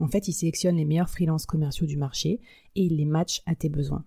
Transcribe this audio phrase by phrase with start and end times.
[0.00, 2.40] En fait, ils sélectionnent les meilleurs freelances commerciaux du marché
[2.76, 4.04] et ils les matchent à tes besoins.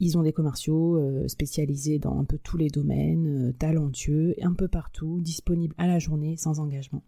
[0.00, 4.54] Ils ont des commerciaux euh, spécialisés dans un peu tous les domaines, euh, talentueux, un
[4.54, 7.02] peu partout, disponibles à la journée sans engagement.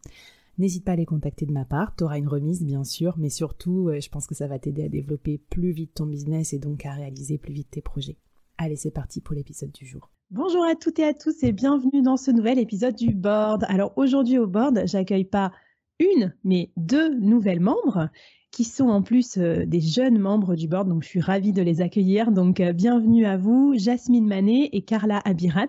[0.58, 3.30] N'hésite pas à les contacter de ma part, tu auras une remise bien sûr, mais
[3.30, 6.58] surtout, euh, je pense que ça va t'aider à développer plus vite ton business et
[6.58, 8.16] donc à réaliser plus vite tes projets.
[8.58, 10.10] Allez, c'est parti pour l'épisode du jour.
[10.30, 13.64] Bonjour à toutes et à tous et bienvenue dans ce nouvel épisode du board.
[13.68, 15.52] Alors aujourd'hui au board, j'accueille pas
[15.98, 18.08] une, mais deux nouvelles membres
[18.50, 21.62] qui sont en plus euh, des jeunes membres du board, donc je suis ravie de
[21.62, 22.32] les accueillir.
[22.32, 25.68] Donc euh, bienvenue à vous, Jasmine Manet et Carla Abirad.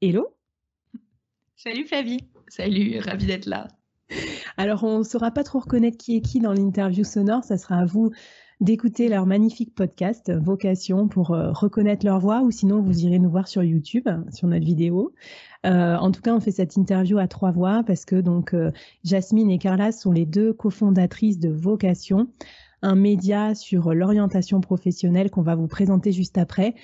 [0.00, 0.28] Hello.
[1.56, 2.20] Salut Flavie.
[2.48, 3.68] Salut, ravie d'être là.
[4.56, 7.76] Alors on ne saura pas trop reconnaître qui est qui dans l'interview sonore, ça sera
[7.76, 8.10] à vous
[8.60, 13.30] d'écouter leur magnifique podcast Vocation pour euh, reconnaître leur voix ou sinon vous irez nous
[13.30, 15.12] voir sur YouTube, sur notre vidéo.
[15.64, 18.72] Euh, en tout cas, on fait cette interview à trois voix parce que donc euh,
[19.04, 22.28] Jasmine et Carla sont les deux cofondatrices de Vocation,
[22.82, 26.74] un média sur l'orientation professionnelle qu'on va vous présenter juste après.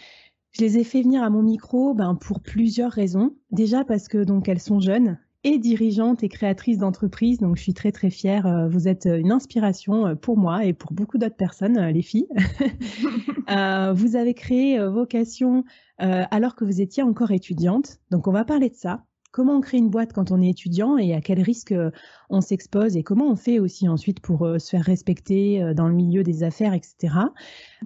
[0.53, 3.35] Je les ai fait venir à mon micro ben, pour plusieurs raisons.
[3.51, 7.39] Déjà parce que donc elles sont jeunes, et dirigeante et créatrice d'entreprise.
[7.39, 8.47] Donc, je suis très, très fière.
[8.47, 12.03] Euh, vous êtes euh, une inspiration euh, pour moi et pour beaucoup d'autres personnes, les
[12.03, 12.29] filles.
[13.49, 15.65] vous avez créé Vocation
[15.99, 17.99] alors que vous étiez encore étudiante.
[18.11, 19.05] Donc, on va parler de ça
[19.35, 21.91] comment on crée une boîte quand on est étudiant et à quel risque euh,
[22.31, 25.89] on s'expose et comment on fait aussi ensuite pour euh, se faire respecter euh, dans
[25.89, 27.17] le milieu des affaires, etc.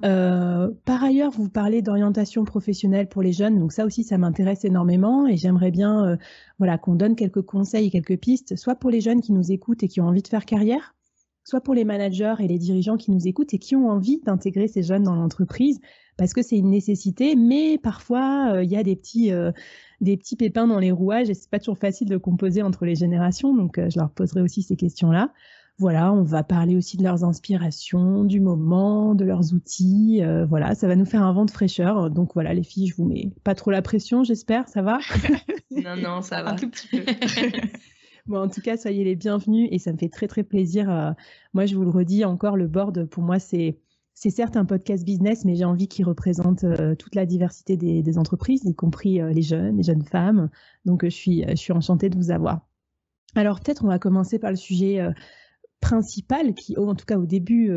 [0.02, 5.26] par ailleurs, vous parlez d'orientation professionnelle pour les jeunes, donc ça aussi, ça m'intéresse énormément
[5.26, 6.18] et j'aimerais bien
[6.58, 9.82] voilà, qu'on donne quelques conseils et quelques pistes, soit pour les jeunes qui nous écoutent
[9.82, 10.94] et qui ont envie de faire carrière,
[11.44, 14.68] soit pour les managers et les dirigeants qui nous écoutent et qui ont envie d'intégrer
[14.68, 15.80] ces jeunes dans l'entreprise
[16.16, 19.32] parce que c'est une nécessité, mais parfois il y a des petits
[20.00, 22.94] des petits pépins dans les rouages et c'est pas toujours facile de composer entre les
[22.94, 23.54] générations.
[23.54, 25.32] Donc, euh, je leur poserai aussi ces questions-là.
[25.80, 30.20] Voilà, on va parler aussi de leurs inspirations, du moment, de leurs outils.
[30.22, 32.10] Euh, voilà, ça va nous faire un vent de fraîcheur.
[32.10, 34.68] Donc voilà, les filles, je vous mets pas trop la pression, j'espère.
[34.68, 34.98] Ça va?
[35.70, 36.52] Non, non, ça va.
[36.52, 37.04] un tout petit peu.
[38.26, 40.90] bon, en tout cas, soyez les bienvenus et ça me fait très très plaisir.
[40.90, 41.12] Euh,
[41.54, 43.78] moi, je vous le redis encore, le board pour moi c'est
[44.20, 48.18] c'est certes un podcast business, mais j'ai envie qu'il représente euh, toute la diversité des,
[48.18, 50.50] entreprises, y compris euh, les jeunes, les jeunes femmes.
[50.84, 52.66] Donc, euh, je suis, enchantée de vous avoir.
[53.36, 55.06] Alors, peut-être on va commencer par le sujet
[55.80, 57.70] principal qui, en tout cas au début,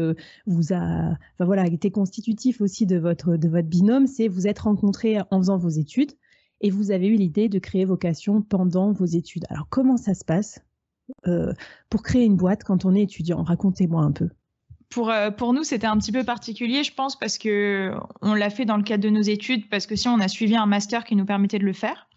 [0.48, 4.08] vous a, voilà, été constitutif aussi de votre de votre binôme.
[4.08, 6.14] C'est vous êtes rencontrés en faisant vos études
[6.62, 9.44] et vous avez eu l'idée de créer Vocation pendant vos études.
[9.50, 10.62] Alors, comment ça se passe
[11.90, 13.44] pour créer une boîte quand on est étudiant?
[13.44, 14.30] Racontez-moi un peu
[14.92, 18.50] pour, euh, pour nous, c'était un petit peu particulier, je pense, parce que on l'a
[18.50, 21.06] fait dans le cadre de nos études, parce que si on a suivi un master
[21.06, 22.08] qui nous permettait de le faire.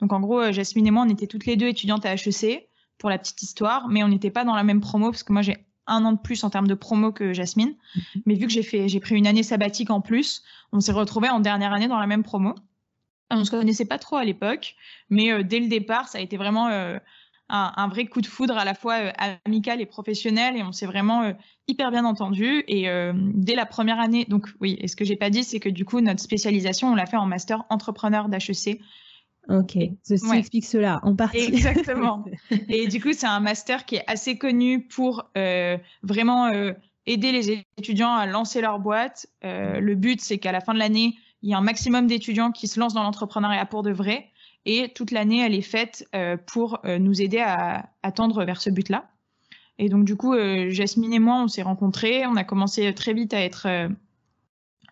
[0.00, 2.68] Donc en gros, euh, Jasmine et moi, on était toutes les deux étudiantes à HEC,
[2.98, 5.42] pour la petite histoire, mais on n'était pas dans la même promo, parce que moi
[5.42, 7.74] j'ai un an de plus en termes de promo que Jasmine.
[7.94, 8.22] Mhm.
[8.26, 10.42] Mais vu que j'ai fait, j'ai pris une année sabbatique en plus,
[10.72, 12.54] on s'est retrouvés en dernière année dans la même promo.
[13.30, 14.74] On se connaissait pas trop à l'époque,
[15.08, 16.68] mais euh, dès le départ, ça a été vraiment
[17.48, 19.12] un, vrai coup de foudre à la fois euh,
[19.44, 21.32] amical et professionnel et on s'est vraiment euh,
[21.68, 25.16] hyper bien entendu et euh, dès la première année donc oui et ce que j'ai
[25.16, 28.80] pas dit c'est que du coup notre spécialisation on l'a fait en master entrepreneur d'HEC
[29.50, 31.36] Ok, ceci explique cela en partie.
[31.36, 32.24] Exactement.
[32.70, 35.28] et du coup, c'est un master qui est assez connu pour
[36.02, 36.50] vraiment
[37.04, 39.26] aider les étudiants à lancer leur boîte.
[39.42, 42.68] le but, c'est qu'à la fin de l'année, il y a un maximum d'étudiants qui
[42.68, 44.30] se lancent dans l'entrepreneuriat pour de vrai
[44.66, 46.08] Et toute l'année, elle est faite
[46.46, 49.10] pour nous aider à, à tendre vers ce but-là.
[49.78, 50.34] Et donc, du coup,
[50.68, 52.26] Jasmine et moi, on s'est rencontrés.
[52.26, 53.68] On a commencé très vite à être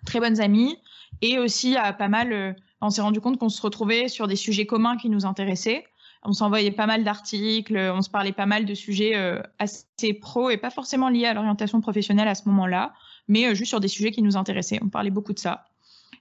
[0.05, 0.77] très bonnes amies.
[1.23, 4.67] Et aussi, à pas mal, on s'est rendu compte qu'on se retrouvait sur des sujets
[4.67, 5.85] communs qui nous intéressaient
[6.25, 10.51] on s'envoyait pas mal d'articles, on se parlait pas mal de sujets euh, assez pro
[10.51, 12.95] et pas forcément liés à l'orientation professionnelle à ce moment-là,
[13.29, 14.79] mais euh, juste sur des sujets qui nous intéressaient.
[14.83, 15.65] On parlait beaucoup de ça.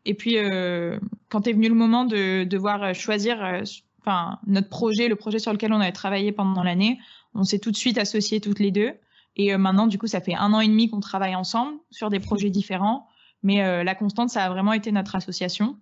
[0.06, 1.00] Et puis, euh,
[1.30, 3.63] quand est venu le moment de devoir choisir
[4.00, 7.00] enfin, notre projet, le projet sur lequel on avait travaillé pendant l'année,
[7.33, 8.94] on s'est tout de suite associés toutes les deux.
[9.36, 12.19] Et maintenant, du coup, ça fait un an et demi qu'on travaille ensemble sur des
[12.19, 13.07] projets différents.
[13.44, 15.77] Mais la constante, ça a vraiment été notre association.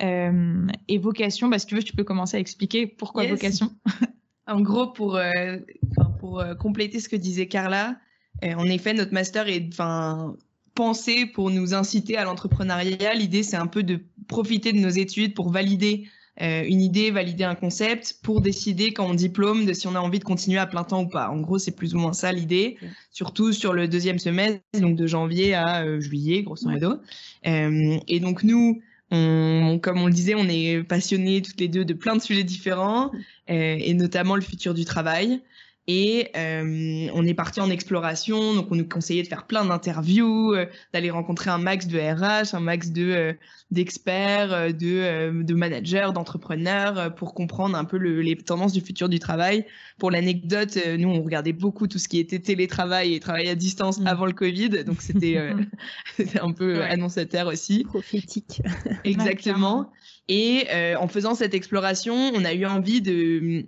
[0.00, 3.72] Euh, et vocation, bah, si tu veux, tu peux commencer à expliquer pourquoi vocation.
[4.46, 5.58] en gros, pour, euh,
[6.18, 7.96] pour euh, compléter ce que disait Carla,
[8.42, 9.60] en effet, notre master est
[10.74, 13.14] pensé pour nous inciter à l'entrepreneuriat.
[13.14, 16.08] L'idée, c'est un peu de profiter de nos études pour valider
[16.40, 20.18] une idée, valider un concept, pour décider quand on diplôme de si on a envie
[20.18, 21.30] de continuer à plein temps ou pas.
[21.30, 22.76] En gros, c'est plus ou moins ça l'idée,
[23.12, 26.96] surtout sur le deuxième semestre, donc de janvier à juillet, grosso modo.
[27.44, 32.16] et donc nous, comme on le disait, on est passionnés toutes les deux de plein
[32.16, 33.10] de sujets différents,
[33.50, 35.40] euh, et notamment le futur du travail.
[35.86, 40.54] Et euh, on est parti en exploration, donc on nous conseillait de faire plein d'interviews,
[40.54, 40.64] euh,
[40.94, 43.32] d'aller rencontrer un max de RH, un max de euh,
[43.70, 49.10] d'experts, euh, de, de managers, d'entrepreneurs, pour comprendre un peu le, les tendances du futur
[49.10, 49.66] du travail.
[49.98, 54.00] Pour l'anecdote, nous on regardait beaucoup tout ce qui était télétravail et travail à distance
[54.00, 54.06] mmh.
[54.06, 55.36] avant le Covid, donc c'était
[56.40, 56.84] un peu ouais.
[56.84, 57.84] annonçateur aussi.
[57.84, 58.62] Prophétique.
[59.04, 59.90] Exactement.
[60.28, 60.66] Et
[60.98, 63.66] en faisant cette exploration, on a eu envie de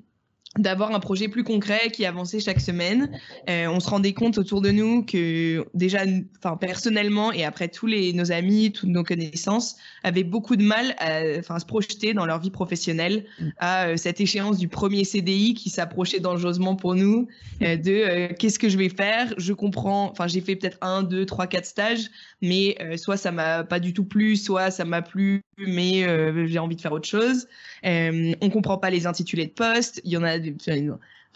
[0.59, 3.11] d'avoir un projet plus concret qui avançait chaque semaine.
[3.49, 6.01] Euh, on se rendait compte autour de nous que déjà,
[6.39, 10.95] enfin personnellement et après tous les nos amis, toutes nos connaissances avaient beaucoup de mal
[10.99, 13.25] à, enfin, se projeter dans leur vie professionnelle
[13.59, 17.29] à euh, cette échéance du premier CDI qui s'approchait dangereusement pour nous.
[17.63, 19.35] Euh, de qu'est-ce que je vais faire?
[19.39, 20.11] Je comprends.
[20.11, 22.11] Enfin, j'ai fait peut-être un, deux, trois, quatre stages,
[22.43, 26.07] mais soit ça m'a pas du tout plu, soit ça m'a plu, mais
[26.47, 27.47] j'ai envie de faire autre chose.
[27.85, 30.01] on comprend pas les intitulés de poste.
[30.05, 30.39] Il y en a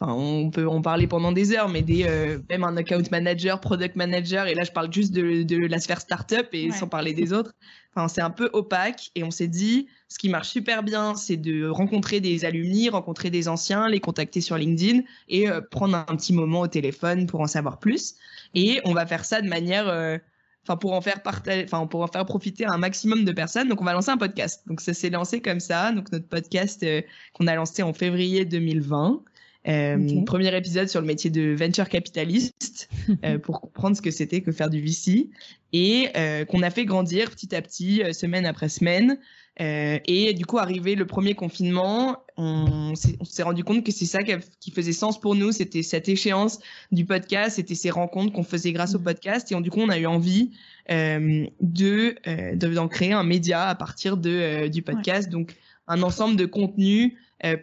[0.01, 3.61] enfin, on peut en parler pendant des heures, mais des, euh, même un account manager,
[3.61, 7.13] product manager, et là je parle juste de, de la sphère startup et sans parler
[7.13, 7.53] des autres.
[7.95, 11.37] Enfin, c'est un peu opaque et on s'est dit, ce qui marche super bien, c'est
[11.37, 16.17] de rencontrer des alumni, rencontrer des anciens, les contacter sur LinkedIn et euh, prendre un
[16.17, 18.15] petit moment au téléphone pour en savoir plus.
[18.55, 20.19] Et on va faire ça de manière euh,
[20.65, 23.69] enfin pour en faire partager, enfin pour en faire profiter un maximum de personnes.
[23.69, 24.63] Donc on va lancer un podcast.
[24.67, 25.93] Donc ça s'est lancé comme ça.
[25.93, 27.03] Donc notre podcast euh,
[27.33, 29.23] qu'on a lancé en février 2020.
[29.69, 32.89] Euh, Premier épisode sur le métier de venture capitaliste
[33.25, 35.29] euh, pour comprendre ce que c'était que faire du VC
[35.73, 39.19] et euh, qu'on a fait grandir petit à petit, euh, semaine après semaine.
[39.61, 44.21] Euh, et du coup, arrivé le premier confinement, on s'est rendu compte que c'est ça
[44.23, 45.53] qui faisait sens pour nous.
[45.53, 46.61] C'était cette échéance
[46.93, 49.05] du podcast, c'était ces rencontres qu'on faisait grâce au mmh.
[49.05, 49.53] podcast.
[49.53, 50.53] Et du coup, on a eu envie
[50.91, 55.29] euh, de euh, d'en créer un média à partir de du podcast.
[55.29, 55.55] Donc,
[55.89, 57.15] un ensemble de contenus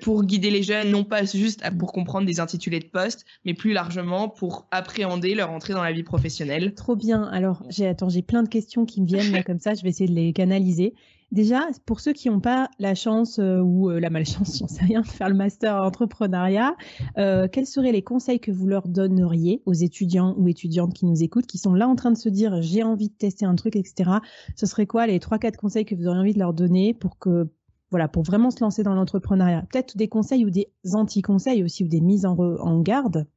[0.02, 3.74] pour guider les jeunes, non pas juste pour comprendre des intitulés de poste, mais plus
[3.74, 6.74] largement pour appréhender leur entrée dans la vie professionnelle.
[6.74, 7.24] Trop bien.
[7.26, 9.76] Alors, j'ai attends, j'ai plein de questions qui me viennent là comme ça.
[9.76, 10.94] Je vais essayer de les canaliser.
[11.32, 14.86] Déjà, pour ceux qui n'ont pas la chance euh, ou euh, la malchance, j'en sais
[14.86, 16.76] rien, de faire le master entrepreneuriat,
[17.18, 21.24] euh, quels seraient les conseils que vous leur donneriez aux étudiants ou étudiantes qui nous
[21.24, 23.76] écoutent, qui sont là en train de se dire j'ai envie de tester un truc,
[23.76, 24.12] etc.
[24.56, 27.20] Ce serait quoi les trois quatre conseils que vous auriez envie de leur donner pour
[27.20, 27.50] que
[27.90, 29.64] voilà, pour vraiment se lancer dans l'entrepreneuriat?
[29.72, 33.28] Peut-être des conseils ou des anti-conseils aussi ou des mises en, garde?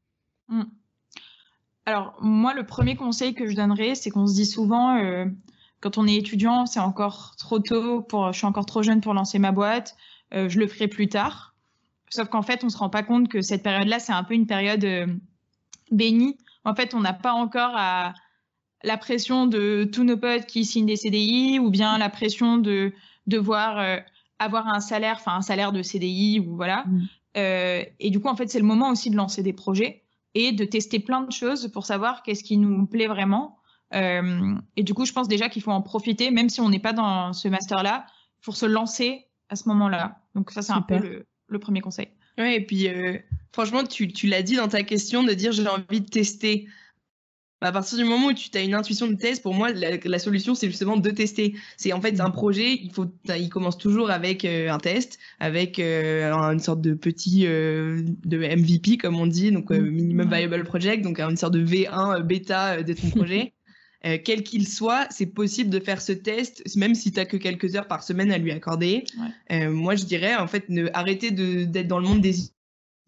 [0.48, 0.62] Mmh.
[1.86, 4.96] Alors moi, le premier conseil que je donnerais, c'est qu'on se dit souvent
[5.80, 9.14] quand on est étudiant, c'est encore trop tôt pour, je suis encore trop jeune pour
[9.14, 9.96] lancer ma boîte,
[10.34, 11.54] euh, je le ferai plus tard.
[12.10, 14.46] Sauf qu'en fait, on se rend pas compte que cette période-là, c'est un peu une
[14.46, 15.06] période euh,
[15.90, 16.36] bénie.
[16.64, 18.12] En fait, on n'a pas encore à
[18.82, 22.92] la pression de tous nos potes qui signent des CDI ou bien la pression de
[23.26, 23.96] devoir euh,
[24.38, 26.84] avoir un salaire, enfin un salaire de CDI ou voilà.
[26.86, 27.06] Mmh.
[27.36, 30.02] Et du coup, en fait, c'est le moment aussi de lancer des projets
[30.34, 33.59] et de tester plein de choses pour savoir qu'est-ce qui nous plaît vraiment
[33.94, 36.78] euh, et du coup, je pense déjà qu'il faut en profiter, même si on n'est
[36.80, 38.06] pas dans ce master-là,
[38.42, 40.20] pour se lancer à ce moment-là.
[40.34, 42.08] Donc ça, c'est un peu le, le, premier conseil.
[42.38, 43.18] Ouais, et puis euh,
[43.52, 46.68] franchement, tu, tu l'as dit dans ta question de dire j'ai envie de tester.
[47.62, 50.18] À partir du moment où tu as une intuition de test, pour moi, la, la
[50.18, 51.54] solution, c'est justement de tester.
[51.76, 55.78] C'est en fait un projet, il faut, il commence toujours avec euh, un test, avec
[55.78, 61.04] euh, une sorte de petit euh, de MVP comme on dit, donc minimum viable project,
[61.04, 63.52] donc une sorte de V1 bêta de ton projet.
[64.06, 67.36] euh, quel qu'il soit, c'est possible de faire ce test, même si tu n'as que
[67.36, 69.04] quelques heures par semaine à lui accorder.
[69.52, 72.34] Euh, moi, je dirais, en fait, ne, arrêtez d'être dans le monde des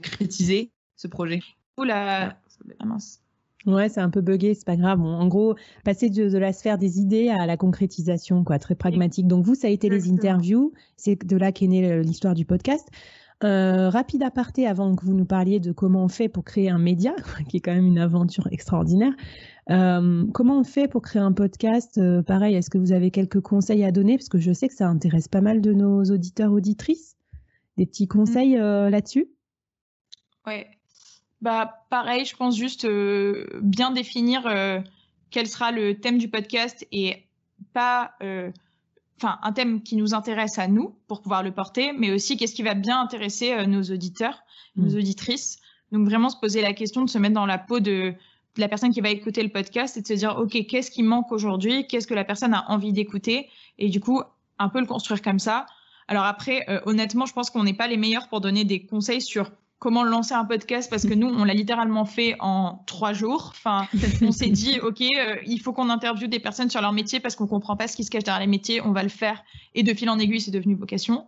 [0.03, 1.41] critiser ce projet.
[1.79, 2.37] Oula,
[2.81, 3.21] ah, mince.
[3.65, 5.01] Ouais, c'est un peu buggé, c'est pas grave.
[5.01, 9.29] en gros, passer de, la sphère des idées à la concrétisation, quoi, très pragmatique.
[9.29, 12.89] Donc vous, ça a été les interviews, c'est de là qu'est née l'histoire du podcast.
[13.45, 16.79] Euh, rapide aparté avant que vous nous parliez de comment on fait pour créer un
[16.79, 17.13] média,
[17.49, 19.13] qui est quand même une aventure extraordinaire.
[19.71, 23.41] Euh, comment on fait pour créer un podcast euh, Pareil, est-ce que vous avez quelques
[23.41, 24.19] conseils à donner?
[24.19, 27.17] Parce que je sais que ça intéresse pas mal de nos auditeurs, auditrices.
[27.79, 28.89] Des petits conseils mm.
[28.89, 29.29] là-dessus?
[30.47, 30.67] Ouais.
[31.41, 32.87] Bah, pareil, je pense juste
[33.63, 34.43] bien définir
[35.31, 37.25] quel sera le thème du podcast et
[37.73, 38.13] pas
[39.23, 42.55] enfin un thème qui nous intéresse à nous pour pouvoir le porter, mais aussi qu'est-ce
[42.55, 44.43] qui va bien intéresser euh, nos auditeurs,
[44.77, 44.99] nos mm.
[44.99, 45.59] auditrices.
[45.93, 48.15] Donc vraiment se poser la question de se mettre dans la peau de,
[48.57, 51.33] la personne qui va écouter le podcast et de se dire ok qu'est-ce qui manque
[51.33, 53.49] aujourd'hui, qu'est-ce que la personne a envie d'écouter?
[53.79, 54.23] Et du coup
[54.59, 55.67] un peu le construire comme ça.
[56.09, 59.23] Alors après euh, honnêtement je pense qu'on n'est pas les meilleurs pour donner des conseils
[59.23, 59.51] sur
[59.83, 63.49] comment lancer un podcast parce que nous, on l'a littéralement fait en trois jours.
[63.51, 63.89] Enfin,
[64.23, 67.35] on s'est dit, OK, euh, il faut qu'on interviewe des personnes sur leur métier parce
[67.35, 69.43] qu'on comprend pas ce qui se cache derrière les métiers, on va le faire.
[69.75, 71.27] Et de fil en aiguille, c'est devenu vocation.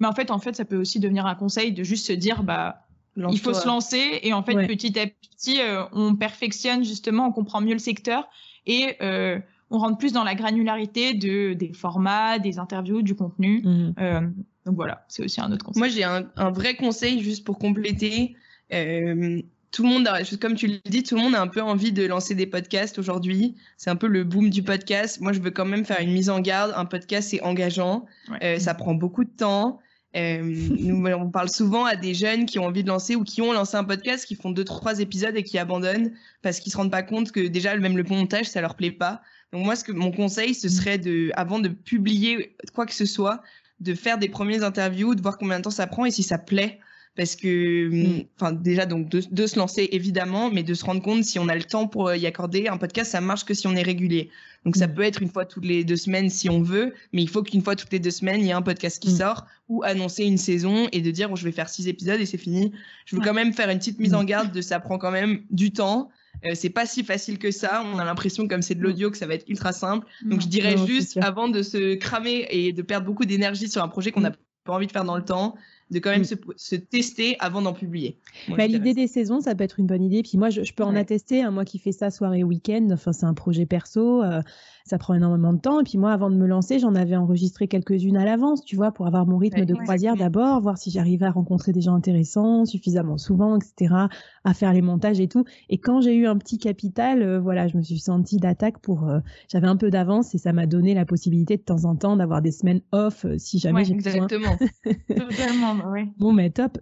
[0.00, 2.42] Mais en fait, en fait, ça peut aussi devenir un conseil de juste se dire,
[2.42, 2.83] bah,
[3.16, 4.20] il faut se lancer.
[4.22, 8.28] Et en fait, petit à petit, euh, on perfectionne justement, on comprend mieux le secteur
[8.66, 9.38] et euh,
[9.70, 13.62] on rentre plus dans la granularité de, des formats, des interviews, du contenu.
[13.64, 14.32] Mmh.
[14.66, 15.80] Donc voilà, c'est aussi un autre conseil.
[15.80, 18.34] Moi, j'ai un, vrai conseil juste pour compléter.
[18.72, 19.40] Euh,
[19.70, 20.08] tout le monde,
[20.40, 22.98] comme tu le dis, tout le monde a un peu envie de lancer des podcasts
[22.98, 23.56] aujourd'hui.
[23.76, 25.20] C'est un peu le boom du podcast.
[25.20, 26.72] Moi, je veux quand même faire une mise en garde.
[26.76, 28.06] Un podcast, c'est engageant.
[28.42, 29.80] Euh, ça prend beaucoup de temps.
[30.16, 33.42] Euh, nous, on parle souvent à des jeunes qui ont envie de lancer ou qui
[33.42, 36.76] ont lancé un podcast, qui font deux, trois épisodes et qui abandonnent parce qu'ils se
[36.76, 39.22] rendent pas compte que déjà, même le montage, ça leur plaît pas.
[39.52, 43.06] Donc moi, ce que mon conseil, ce serait de, avant de publier quoi que ce
[43.06, 43.42] soit,
[43.80, 46.38] de faire des premières interviews, de voir combien de temps ça prend et si ça
[46.38, 46.78] plaît.
[47.16, 48.24] Parce que, mm.
[48.36, 51.54] enfin, déjà, donc, de, se lancer évidemment, mais de se rendre compte si on a
[51.54, 52.66] le temps pour y accorder.
[52.66, 54.30] Un podcast, ça marche que si on est régulier.
[54.64, 54.94] Donc, ça mm.
[54.94, 57.62] peut être une fois toutes les deux semaines si on veut, mais il faut qu'une
[57.62, 59.16] fois toutes les deux semaines, il y ait un podcast qui mm.
[59.18, 62.26] sort ou annoncer une saison et de dire, oh, je vais faire six épisodes et
[62.26, 62.72] c'est fini.
[63.06, 65.42] Je veux quand même faire une petite mise en garde de ça prend quand même
[65.50, 66.10] du temps.
[66.44, 67.84] Euh, c'est pas si facile que ça.
[67.94, 70.06] On a l'impression, comme c'est de l'audio, que ça va être ultra simple.
[70.24, 73.88] Donc, je dirais juste, avant de se cramer et de perdre beaucoup d'énergie sur un
[73.88, 74.32] projet qu'on n'a
[74.64, 75.54] pas envie de faire dans le temps,
[75.90, 76.54] de quand même mm.
[76.56, 78.18] se, tester avant d'en publier.
[78.48, 80.22] Bah, l'idée des saisons, ça peut être une bonne idée.
[80.22, 81.42] Puis moi, je, peux en attester.
[81.42, 84.22] Hein, moi qui fais ça soirée week-end, enfin, c'est un projet perso.
[84.22, 84.40] Euh,
[84.84, 85.80] ça prend énormément de temps.
[85.80, 88.92] Et puis moi, avant de me lancer, j'en avais enregistré quelques-unes à l'avance, tu vois,
[88.92, 92.66] pour avoir mon rythme de croisière d'abord, voir si j'arrivais à rencontrer des gens intéressants
[92.66, 93.94] suffisamment souvent, etc.,
[94.44, 95.44] à faire les montages et tout.
[95.70, 99.08] Et quand j'ai eu un petit capital, euh, voilà, je me suis sentie d'attaque pour.
[99.08, 102.16] Euh, j'avais un peu d'avance et ça m'a donné la possibilité de temps en temps
[102.16, 104.26] d'avoir des semaines off si jamais j'ai besoin.
[104.26, 104.58] Exactement.
[105.08, 105.73] Totalement,
[106.18, 106.78] Bon, mais top.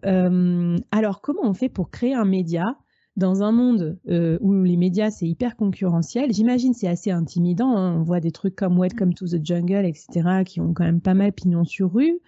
[0.91, 2.77] alors, comment on fait pour créer un média
[3.17, 7.77] dans un monde euh, où les médias c'est hyper concurrentiel, j'imagine c'est assez intimidant.
[7.77, 7.97] Hein.
[7.99, 11.15] On voit des trucs comme Welcome to the Jungle, etc., qui ont quand même pas
[11.15, 12.21] mal pignon sur rue.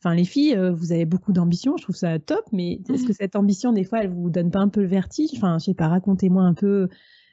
[0.00, 3.12] Enfin, les filles, euh, vous avez beaucoup d'ambition, je trouve ça top, mais est-ce que
[3.12, 5.30] cette ambition, des fois, elle vous donne pas un peu le vertige?
[5.34, 6.88] Enfin, je sais pas, racontez-moi un peu,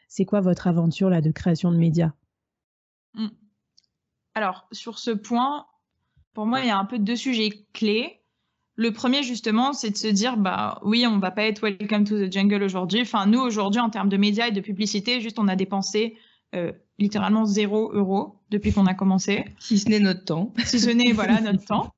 [0.07, 2.13] c'est quoi votre aventure là de création de médias?
[3.13, 3.27] Mmh.
[4.33, 5.67] Alors, sur ce point,
[6.33, 8.19] pour moi, il y a un peu deux sujets clés.
[8.77, 12.17] Le premier, justement, c'est de se dire, bah oui, on va pas être welcome to
[12.17, 13.01] the jungle aujourd'hui.
[13.01, 16.17] Enfin, nous, aujourd'hui, en termes de médias et de publicité, juste, on a dépensé
[16.55, 19.45] euh, littéralement zéro euro depuis qu'on a commencé.
[19.59, 20.53] Si ce n'est notre temps.
[20.65, 21.93] Si ce n'est, voilà, notre temps.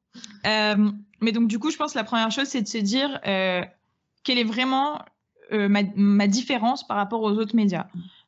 [0.45, 3.19] Euh, mais donc, du coup, je pense que la première chose, c'est de se dire
[3.25, 3.63] euh,
[4.23, 4.99] quelle est vraiment
[5.51, 7.87] ma, ma, différence par rapport aux autres médias.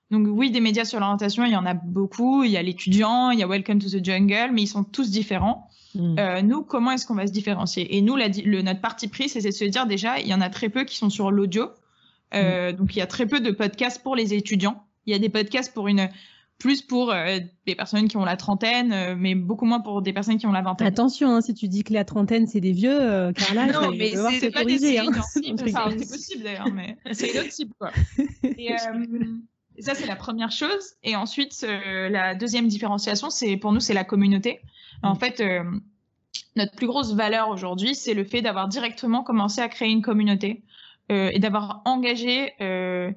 [0.10, 2.44] Donc oui, des médias sur l'orientation, il y en a beaucoup.
[2.44, 5.12] Il y a l'étudiant, il y a Welcome to the Jungle, mais ils sont tous
[5.12, 5.69] différents.
[5.96, 6.20] Mm.
[6.20, 7.98] Euh, nous, comment est-ce qu'on va se différencier?
[7.98, 10.50] Et nous, le, notre parti pris, c'est de se dire déjà, il y en a
[10.50, 11.70] très peu qui sont sur l'audio.
[12.34, 12.76] Euh, mm.
[12.76, 14.84] Donc, il y a très peu de podcasts pour les étudiants.
[15.06, 16.10] Il y a des podcasts pour une
[16.60, 20.38] plus pour euh, des personnes qui ont la trentaine, mais beaucoup moins pour des personnes
[20.38, 20.88] qui ont la vingtaine.
[20.88, 24.52] Attention, hein, si tu dis que la trentaine c'est des vieux, Carla, non, mais c'est
[24.52, 25.06] pas des hein.
[25.24, 27.92] c'est possible d'ailleurs, mais c'est une autre type quoi.
[28.44, 28.76] Et,
[29.82, 30.94] ça c'est la première chose.
[31.04, 34.62] Et ensuite, la deuxième différenciation, c'est pour nous c'est la communauté.
[35.04, 35.20] En mm.
[35.20, 35.64] fait, euh,
[36.56, 40.64] notre plus grosse valeur aujourd'hui, c'est le fait d'avoir directement commencé à créer une communauté
[41.12, 43.12] euh, et d'avoir engagé euh,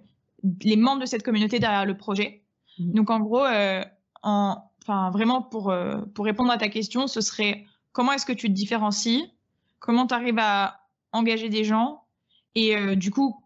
[0.62, 2.42] les membres de cette communauté derrière le projet.
[2.78, 2.92] Mm.
[2.94, 3.44] Donc en gros,
[4.22, 5.74] en, enfin vraiment pour
[6.14, 9.32] pour répondre à ta question, ce serait comment est-ce que tu te différencies,
[9.78, 10.80] comment tu arrives à
[11.12, 12.04] engager des gens?
[12.54, 13.41] Et du coup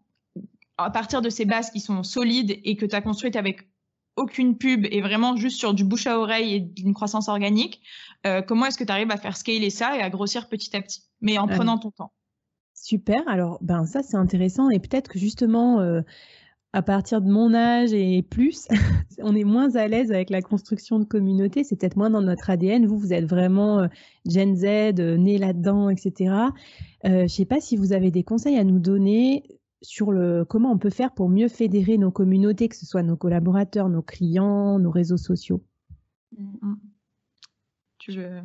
[0.77, 3.69] à partir de ces bases qui sont solides et que tu as construites avec
[4.15, 7.81] aucune pub et vraiment juste sur du bouche à oreille et d'une croissance organique,
[8.25, 10.81] euh, comment est-ce que tu arrives à faire scaler ça et à grossir petit à
[10.81, 12.11] petit, mais en prenant ton temps?
[12.73, 13.21] Super.
[13.27, 15.79] Alors, ben ça c'est intéressant et peut-être que justement
[16.73, 18.67] à partir de mon âge et plus,
[19.23, 21.63] on est moins à l'aise avec la construction de communauté.
[21.63, 22.85] C'est peut-être moins dans notre ADN.
[22.85, 23.87] Vous, vous êtes vraiment euh,
[24.29, 24.65] Gen Z,
[24.99, 26.13] euh, né là-dedans, etc.
[27.05, 29.43] Euh, je ne sais pas si vous avez des conseils à nous donner
[29.81, 33.17] sur le comment on peut faire pour mieux fédérer nos communautés, que ce soit nos
[33.17, 35.63] collaborateurs, nos clients, nos réseaux sociaux?
[36.39, 36.75] Mm-hmm.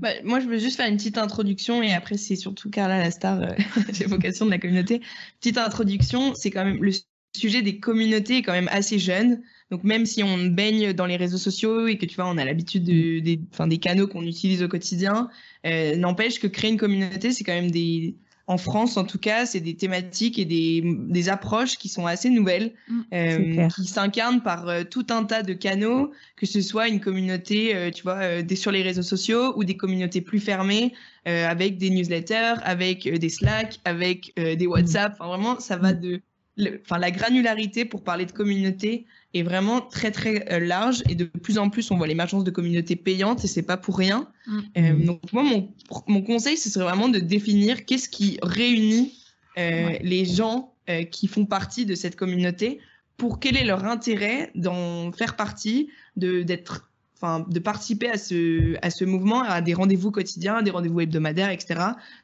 [0.00, 3.10] Bah, moi, je veux juste faire une petite introduction et après, c'est surtout Carla, la
[3.10, 3.54] star,
[3.92, 5.00] j'ai vocation de la communauté.
[5.40, 6.92] Petite introduction, c'est quand même le
[7.34, 9.40] sujet des communautés est quand même assez jeune.
[9.70, 12.44] Donc même si on baigne dans les réseaux sociaux et que tu vois, on a
[12.44, 15.30] l'habitude de, des, des canaux qu'on utilise au quotidien,
[15.64, 19.46] euh, n'empêche que créer une communauté, c'est quand même des, en France en tout cas,
[19.46, 23.00] c'est des thématiques et des, des, approches qui sont assez nouvelles, mm.
[23.14, 27.74] euh, qui s'incarnent par euh, tout un tas de canaux, que ce soit une communauté,
[27.74, 30.92] euh, tu vois, euh, des, sur les réseaux sociaux ou des communautés plus fermées,
[31.24, 34.70] avec des newsletters, avec des Slack, avec des mm.
[34.70, 35.12] WhatsApp.
[35.12, 36.20] Enfin vraiment, ça va mm.
[36.58, 41.24] Enfin, la granularité pour parler de communauté est vraiment très très euh, large et de
[41.24, 44.28] plus en plus on voit l'émergence de communautés payantes et c'est pas pour rien.
[44.46, 44.60] Mm.
[44.76, 45.72] Euh, donc moi mon,
[46.06, 49.14] mon conseil ce serait vraiment de définir qu'est-ce qui réunit
[49.58, 52.80] euh, les gens euh, qui font partie de cette communauté
[53.16, 56.88] pour quel est leur intérêt d'en faire partie, de d'être
[57.24, 61.02] Enfin, de participer à ce, à ce mouvement, à des rendez-vous quotidiens, à des rendez-vous
[61.02, 61.78] hebdomadaires, etc.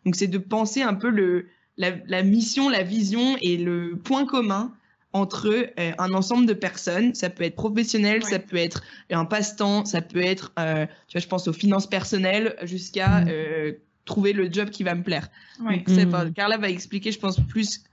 [0.05, 1.47] Donc, c'est de penser un peu le,
[1.79, 4.73] la, mission, la vision et le point commun
[5.13, 7.15] entre euh, un ensemble de personnes.
[7.15, 11.21] Ça peut être professionnel, ça peut être un passe-temps, ça peut être, euh, tu vois,
[11.23, 13.29] je pense aux finances personnelles jusqu'à mm.
[13.31, 13.73] euh,
[14.05, 15.29] trouver le job qui va me plaire.
[15.59, 16.33] Donc, mm.
[16.35, 17.85] Carla va expliquer, je pense, plus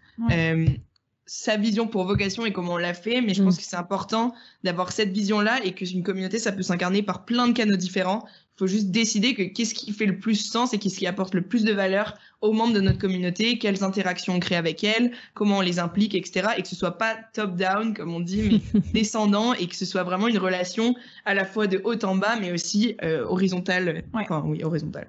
[1.27, 3.57] sa vision pour vocation et comment on l'a fait, mais je pense mm.
[3.57, 7.53] que c'est important d'avoir cette vision-là et qu'une communauté, ça peut s'incarner par plein de
[7.53, 8.25] canaux différents.
[8.27, 11.33] Il faut juste décider que qu'est-ce qui fait le plus sens et qu'est-ce qui apporte
[11.33, 15.11] le plus de valeur aux membres de notre communauté, quelles interactions on crée avec elles,
[15.33, 16.49] comment on les implique, etc.
[16.57, 20.03] Et que ce soit pas top-down, comme on dit, mais descendant et que ce soit
[20.03, 20.95] vraiment une relation
[21.25, 24.03] à la fois de haut en bas, mais aussi euh, horizontale.
[24.13, 25.07] Enfin, oui, horizontale.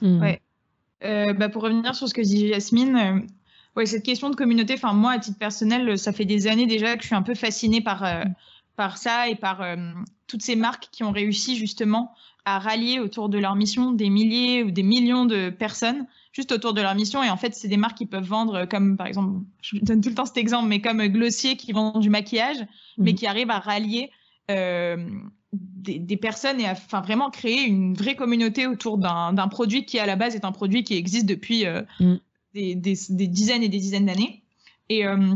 [0.00, 0.20] Mm.
[0.20, 0.40] ouais.
[1.02, 3.20] Euh, bah pour revenir sur ce que dit Jasmine, euh,
[3.80, 6.96] ouais, cette question de communauté, enfin moi à titre personnel, ça fait des années déjà
[6.96, 8.24] que je suis un peu fascinée par euh,
[8.76, 9.76] par ça et par euh,
[10.26, 12.12] toutes ces marques qui ont réussi justement
[12.44, 16.74] à rallier autour de leur mission des milliers ou des millions de personnes juste autour
[16.74, 17.22] de leur mission.
[17.22, 20.08] Et en fait, c'est des marques qui peuvent vendre, comme par exemple, je donne tout
[20.08, 22.58] le temps cet exemple, mais comme Glossier qui vend du maquillage,
[22.98, 23.16] mais mhm.
[23.16, 24.10] qui arrive à rallier
[24.50, 25.08] euh,
[25.52, 29.98] des, des, personnes et à enfin, vraiment créer une vraie communauté autour d'un produit qui
[29.98, 32.16] à la base est un produit qui existe depuis euh, mm
[32.54, 34.42] des, dizaines et des dizaines d'années.
[34.88, 35.34] Et, euh,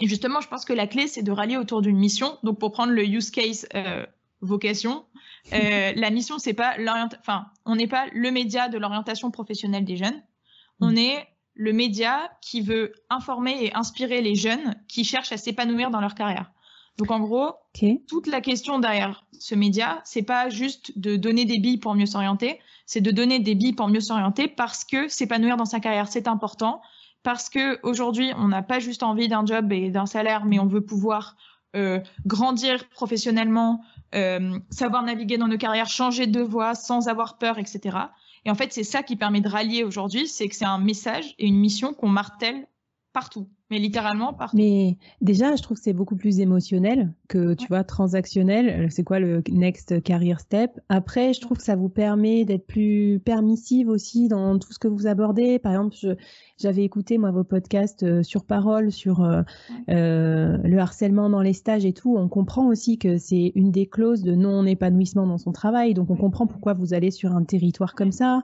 [0.00, 2.38] et, justement, je pense que la clé, c'est de rallier autour d'une mission.
[2.42, 4.06] Donc, pour prendre le use case euh,
[4.40, 5.04] vocation,
[5.52, 7.20] euh, la mission, c'est pas l'orientation.
[7.20, 10.22] Enfin, on n'est pas le média de l'orientation professionnelle des jeunes.
[10.80, 10.98] On mm.
[10.98, 16.00] est le média qui veut informer et inspirer les jeunes qui cherchent à s'épanouir dans
[16.00, 16.50] leur carrière.
[16.96, 17.54] Donc en gros,
[18.08, 22.06] toute la question derrière ce média, c'est pas juste de donner des billes pour mieux
[22.06, 26.06] s'orienter, c'est de donner des billes pour mieux s'orienter parce que s'épanouir dans sa carrière,
[26.06, 26.80] c'est important,
[27.24, 30.66] parce que aujourd'hui, on n'a pas juste envie d'un job et d'un salaire, mais on
[30.66, 31.36] veut pouvoir
[31.74, 33.82] euh, grandir professionnellement,
[34.14, 37.98] euh, savoir naviguer dans nos carrières, changer de voie sans avoir peur, etc.
[38.44, 41.34] Et en fait, c'est ça qui permet de rallier aujourd'hui, c'est que c'est un message
[41.38, 42.68] et une mission qu'on martèle
[43.12, 44.56] partout mais littéralement partout.
[44.56, 48.68] Mais déjà, je trouve que c'est beaucoup plus émotionnel que, tu vois, transactionnel.
[48.68, 50.78] Euh, c'est quoi le next career step?
[50.88, 54.86] Après, je trouve que ça vous permet d'être plus permissive aussi dans tout ce que
[54.86, 55.58] vous abordez.
[55.58, 55.96] Par exemple,
[56.56, 59.42] j'avais écouté, moi, vos podcasts euh, sur parole, sur euh,
[59.88, 62.16] le harcèlement dans les stages et tout.
[62.16, 65.94] On comprend aussi que c'est une des clauses de non-épanouissement dans son travail.
[65.94, 68.42] Donc, on comprend pourquoi vous allez sur un territoire comme ça.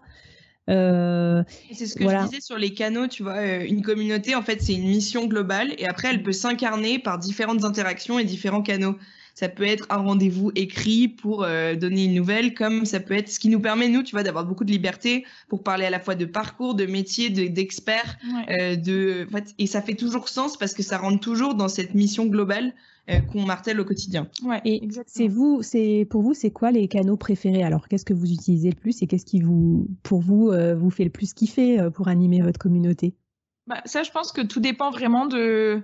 [0.70, 4.42] Euh, c'est ce que je disais sur les canaux, tu vois, euh, une communauté, en
[4.42, 8.62] fait, c'est une mission globale et après, elle peut s'incarner par différentes interactions et différents
[8.62, 8.96] canaux.
[9.35, 13.29] Ça peut être un rendez-vous écrit pour euh, donner une nouvelle, comme ça peut être
[13.29, 16.01] ce qui nous permet, nous, tu vois, d'avoir beaucoup de liberté pour parler à la
[16.01, 18.16] fois de parcours, de métier, d'experts,
[18.49, 21.95] de, en fait, et ça fait toujours sens parce que ça rentre toujours dans cette
[21.95, 22.75] mission globale
[23.11, 24.29] euh, qu'on martèle au quotidien.
[24.45, 27.62] Ouais, et c'est vous, c'est pour vous, c'est quoi les canaux préférés?
[27.62, 30.90] Alors, qu'est-ce que vous utilisez le plus et qu'est-ce qui vous, pour vous, euh, vous
[30.90, 33.14] fait le plus kiffer euh, pour animer votre communauté?
[33.66, 35.83] Bah, ça, je pense que tout dépend vraiment de,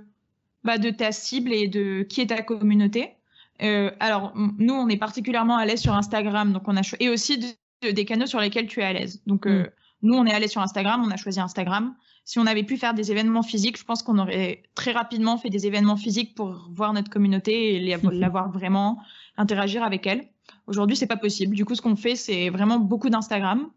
[0.62, 3.15] bah, de ta cible et de qui est ta communauté.
[3.58, 8.04] Alors, nous, on est particulièrement à l'aise sur Instagram, donc on a et aussi des
[8.04, 9.22] canaux sur lesquels tu es à l'aise.
[9.26, 9.66] Donc, mm.
[10.02, 11.94] Nous, on est allé sur Instagram, on a choisi Instagram.
[12.24, 15.50] Si on avait pu faire des événements physiques, je pense qu'on aurait très rapidement fait
[15.50, 18.98] des événements physiques pour voir notre communauté et la voir vraiment,
[19.36, 20.28] interagir avec elle.
[20.66, 21.54] Aujourd'hui, c'est pas possible.
[21.54, 23.70] Du coup, ce qu'on fait, c'est vraiment beaucoup d'Instagram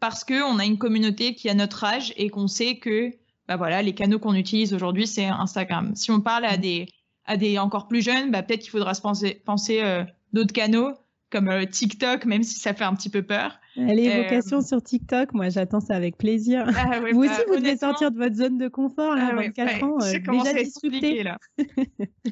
[0.00, 3.10] parce que on a une communauté qui a notre âge et qu'on sait que
[3.48, 5.94] bah voilà, les canaux qu'on utilise aujourd'hui, c'est Instagram.
[5.96, 6.88] Si on parle à des
[7.30, 10.94] à des encore plus jeunes, bah, peut-être qu'il faudra se penser, penser euh, d'autres canaux
[11.30, 13.58] comme euh, TikTok, même si ça fait un petit peu peur.
[13.76, 16.66] Les euh, sur TikTok, moi j'attends ça avec plaisir.
[16.76, 19.84] Ah vous aussi, bah, vous devez sortir de votre zone de confort, là, 24 ah
[19.86, 21.22] ans, euh, déjà disrupté.
[21.22, 21.38] là.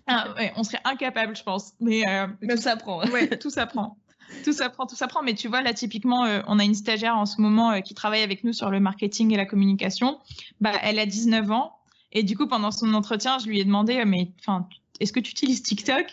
[0.09, 1.75] ah, on serait incapable, je pense.
[1.81, 2.03] Mais
[2.43, 3.09] même ça prend.
[3.13, 3.99] ouais, tout s'apprend.
[4.45, 5.23] Tout s'apprend, tout s'apprend.
[5.23, 8.43] Mais tu vois, là, typiquement, on a une stagiaire en ce moment qui travaille avec
[8.43, 10.19] nous sur le marketing et la communication.
[10.61, 11.73] Bah, elle a 19 ans.
[12.11, 14.67] Et du coup, pendant son entretien, je lui ai demandé, mais enfin,
[15.01, 16.07] est-ce que tu utilises TikTok?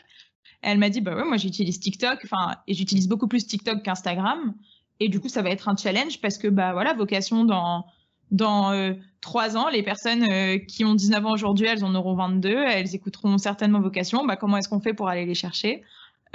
[0.61, 4.55] Elle m'a dit, bah ouais, moi j'utilise TikTok, enfin, et j'utilise beaucoup plus TikTok qu'Instagram.
[4.99, 7.85] Et du coup, ça va être un challenge parce que, bah voilà, vocation dans,
[8.31, 12.15] dans euh, trois ans, les personnes euh, qui ont 19 ans aujourd'hui, elles en auront
[12.15, 14.25] 22, elles écouteront certainement vocation.
[14.25, 15.83] Bah, comment est-ce qu'on fait pour aller les chercher?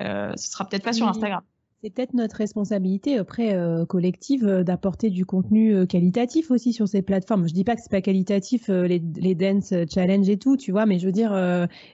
[0.00, 1.42] Euh, Ce sera peut-être pas sur Instagram.
[1.82, 6.86] C'est peut-être notre responsabilité après euh, collective euh, d'apporter du contenu euh, qualitatif aussi sur
[6.86, 7.48] ces plateformes.
[7.48, 10.84] Je dis pas que c'est pas qualitatif les, les, dance challenge et tout, tu vois,
[10.84, 11.32] mais je veux dire,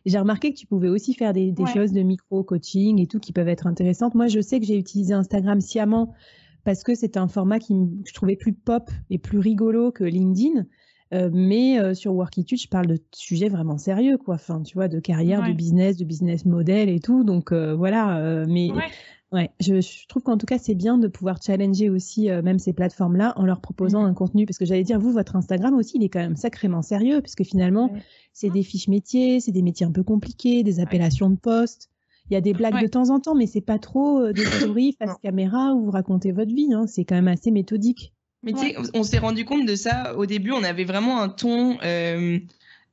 [0.05, 3.21] j'ai remarqué que tu pouvais aussi faire des, des choses de micro coaching et tout
[3.21, 4.15] qui peuvent être intéressantes.
[4.15, 6.13] Moi, je sais que j'ai utilisé Instagram sciemment
[6.65, 10.67] parce que c'est un format qui je trouvais plus pop et plus rigolo que LinkedIn.
[11.33, 14.35] mais sur Workitude, je parle de sujets vraiment sérieux, quoi.
[14.35, 17.23] Enfin, tu vois, de carrière, de business, de business model et tout.
[17.23, 18.45] Donc voilà.
[18.47, 18.83] mais Ouais,
[19.33, 23.33] je, trouve qu'en tout cas, c'est bien de pouvoir challenger aussi euh, même ces plateformes-là
[23.37, 24.07] en leur proposant mmh.
[24.07, 24.47] un contenu.
[24.47, 27.45] Parce que j'allais dire, vous, votre Instagram aussi, il est quand même sacrément sérieux, puisque
[27.45, 27.93] finalement,
[28.33, 31.91] c'est des fiches métiers, c'est des métiers un peu compliqués, des appellations de poste.
[32.31, 34.45] Il y a des blagues de temps en temps, mais c'est pas trop euh, des
[34.45, 36.73] stories face caméra où vous racontez votre vie.
[36.73, 36.87] Hein.
[36.87, 38.13] C'est quand même assez méthodique.
[38.43, 40.53] Mais tu sais, on s'est rendu compte de ça au début.
[40.53, 41.79] On avait vraiment un ton.
[41.83, 42.39] Euh,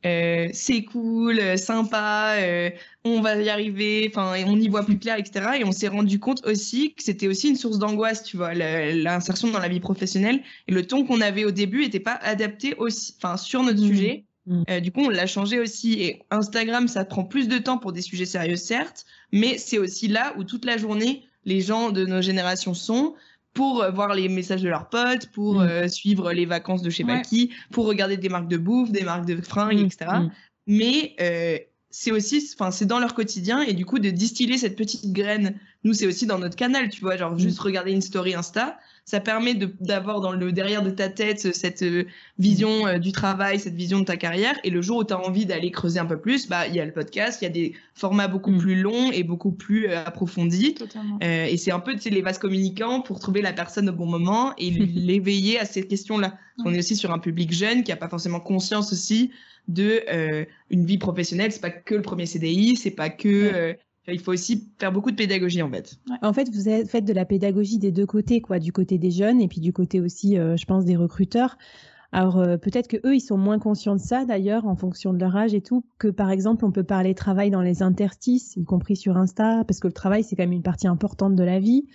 [0.06, 2.70] euh, c'est cool, euh, sympa, euh,
[3.06, 5.60] on va y arriver, enfin, on y voit plus clair, etc.
[5.60, 9.50] Et on s'est rendu compte aussi que c'était aussi une source d'angoisse, tu vois, l'insertion
[9.50, 10.42] dans la vie professionnelle.
[10.68, 13.88] Et le ton qu'on avait au début n'était pas adapté aussi, enfin, sur notre mmh.
[13.88, 14.26] sujet.
[14.46, 14.82] Mmh.
[14.82, 15.94] du coup, on l'a changé aussi.
[16.02, 20.10] Et Instagram, ça prend plus de temps pour des sujets sérieux, certes, mais c'est aussi
[20.10, 23.16] là où toute la journée, les gens de nos générations sont
[23.54, 25.62] pour euh, voir les messages de leurs potes, pour mm.
[25.62, 29.26] euh, suivre les vacances de chez Baki, pour regarder des marques de bouffe, des marques
[29.26, 29.86] de fringues, mm.
[29.86, 30.12] etc.
[30.12, 30.32] Mm.
[30.68, 31.58] Mais euh,
[31.90, 35.60] c'est aussi, enfin, c'est dans leur quotidien et du coup de distiller cette petite graine.
[35.84, 39.20] Nous, c'est aussi dans notre canal, tu vois, genre juste regarder une story Insta, ça
[39.20, 42.06] permet d'avoir dans le derrière de ta tête cette euh,
[42.40, 44.58] vision euh, du travail, cette vision de ta carrière.
[44.64, 46.80] Et le jour où tu as envie d'aller creuser un peu plus, bah il y
[46.80, 48.58] a le podcast, il y a des formats beaucoup mm.
[48.60, 50.76] plus longs et beaucoup plus euh, approfondis.
[51.22, 54.70] et c'est un peu les vases communicants pour trouver la personne au bon moment et
[54.96, 56.38] l'éveiller à ces questions-là.
[56.66, 59.32] On est aussi sur un public jeune qui a pas forcément conscience aussi
[59.68, 60.04] de
[60.70, 61.52] une vie professionnelle.
[61.52, 63.76] C'est pas que le premier CDI, c'est pas que
[64.08, 65.98] il faut aussi faire beaucoup de pédagogie en fait.
[66.22, 69.42] En fait, vous faites de la pédagogie des deux côtés, quoi, du côté des jeunes
[69.42, 71.58] et puis du côté aussi, euh, je pense, des recruteurs.
[72.12, 75.20] Alors euh, peut-être que eux, ils sont moins conscients de ça d'ailleurs en fonction de
[75.20, 75.84] leur âge et tout.
[75.98, 79.80] Que par exemple, on peut parler travail dans les interstices, y compris sur Insta, parce
[79.80, 81.88] que le travail c'est quand même une partie importante de la vie.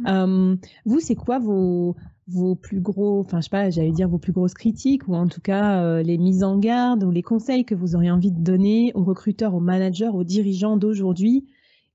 [0.00, 0.06] Mmh.
[0.08, 1.94] Euh, vous, c'est quoi vos
[2.30, 5.26] vos plus gros, enfin je sais pas, j'allais dire vos plus grosses critiques ou en
[5.26, 8.92] tout cas les mises en garde ou les conseils que vous auriez envie de donner
[8.94, 11.46] aux recruteurs, aux managers, aux dirigeants d'aujourd'hui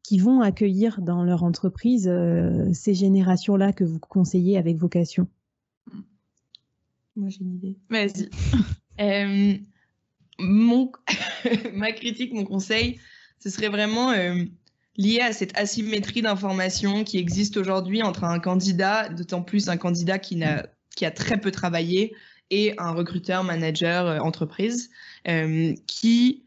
[0.07, 5.27] qui vont accueillir dans leur entreprise euh, ces générations-là que vous conseillez avec vocation?
[7.15, 7.77] Moi, j'ai une idée.
[7.89, 8.29] Vas-y.
[9.01, 9.55] Euh,
[10.39, 10.89] mon...
[11.73, 12.97] Ma critique, mon conseil,
[13.39, 14.45] ce serait vraiment euh,
[14.97, 20.19] lié à cette asymétrie d'information qui existe aujourd'hui entre un candidat, d'autant plus un candidat
[20.19, 22.13] qui, a, qui a très peu travaillé,
[22.51, 24.91] et un recruteur, manager, entreprise,
[25.87, 26.45] qui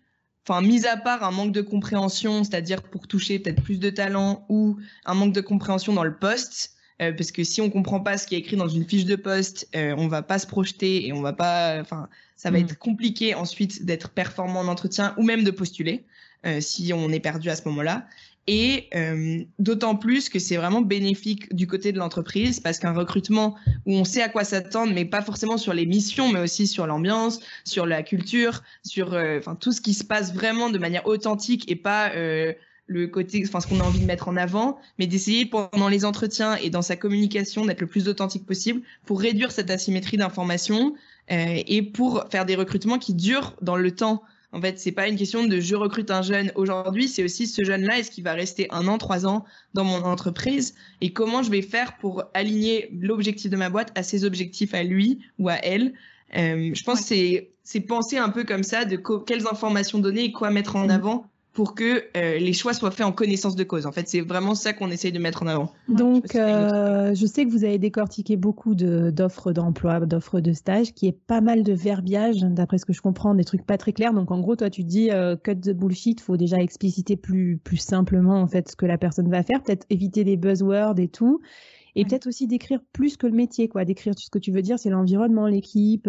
[0.49, 4.47] enfin, mis à part un manque de compréhension, c'est-à-dire pour toucher peut-être plus de talent
[4.49, 8.19] ou un manque de compréhension dans le poste, euh, parce que si on comprend pas
[8.19, 11.07] ce qui est écrit dans une fiche de poste, euh, on va pas se projeter
[11.07, 12.63] et on va pas, enfin, ça va mm.
[12.63, 16.05] être compliqué ensuite d'être performant en entretien ou même de postuler
[16.47, 18.07] euh, si on est perdu à ce moment-là.
[18.51, 23.57] Et euh, d'autant plus que c'est vraiment bénéfique du côté de l'entreprise parce qu'un recrutement
[23.85, 26.87] où on sait à quoi s'attendre, mais pas forcément sur les missions, mais aussi sur
[26.87, 31.71] l'ambiance, sur la culture, sur euh, tout ce qui se passe vraiment de manière authentique
[31.71, 32.55] et pas euh,
[32.87, 36.07] le côté, enfin ce qu'on a envie de mettre en avant, mais d'essayer pendant les
[36.07, 40.95] entretiens et dans sa communication d'être le plus authentique possible pour réduire cette asymétrie d'information
[41.29, 45.17] et pour faire des recrutements qui durent dans le temps En fait, c'est pas une
[45.17, 48.67] question de je recrute un jeune aujourd'hui, c'est aussi ce jeune-là, est-ce qu'il va rester
[48.71, 53.51] un an, trois ans dans mon entreprise et comment je vais faire pour aligner l'objectif
[53.51, 55.93] de ma boîte à ses objectifs à lui ou à elle.
[56.37, 60.33] Euh, je pense que c'est penser un peu comme ça de quelles informations donner et
[60.33, 60.91] quoi mettre en mmh.
[60.91, 61.27] avant
[61.59, 63.85] pour que euh, les choix soient faits en connaissance de cause.
[63.85, 65.73] En fait, c'est vraiment ça qu'on essaye de mettre en avant.
[65.89, 71.09] Donc, euh, je sais que vous avez décortiqué beaucoup d'offres d'emploi, d'offres de stage, qui
[71.09, 74.15] est pas mal de verbiage, d'après ce que je comprends, des trucs pas très clairs.
[74.15, 77.79] Donc, en gros, toi, tu dis euh, cut the bullshit, faut déjà expliciter plus, plus
[77.79, 81.41] simplement en fait ce que la personne va faire, peut-être éviter les buzzwords et tout.
[81.97, 83.85] Et peut-être aussi d'écrire plus que le métier, quoi.
[83.85, 86.09] D'écrire ce que tu veux dire, c'est l'environnement, l'équipe,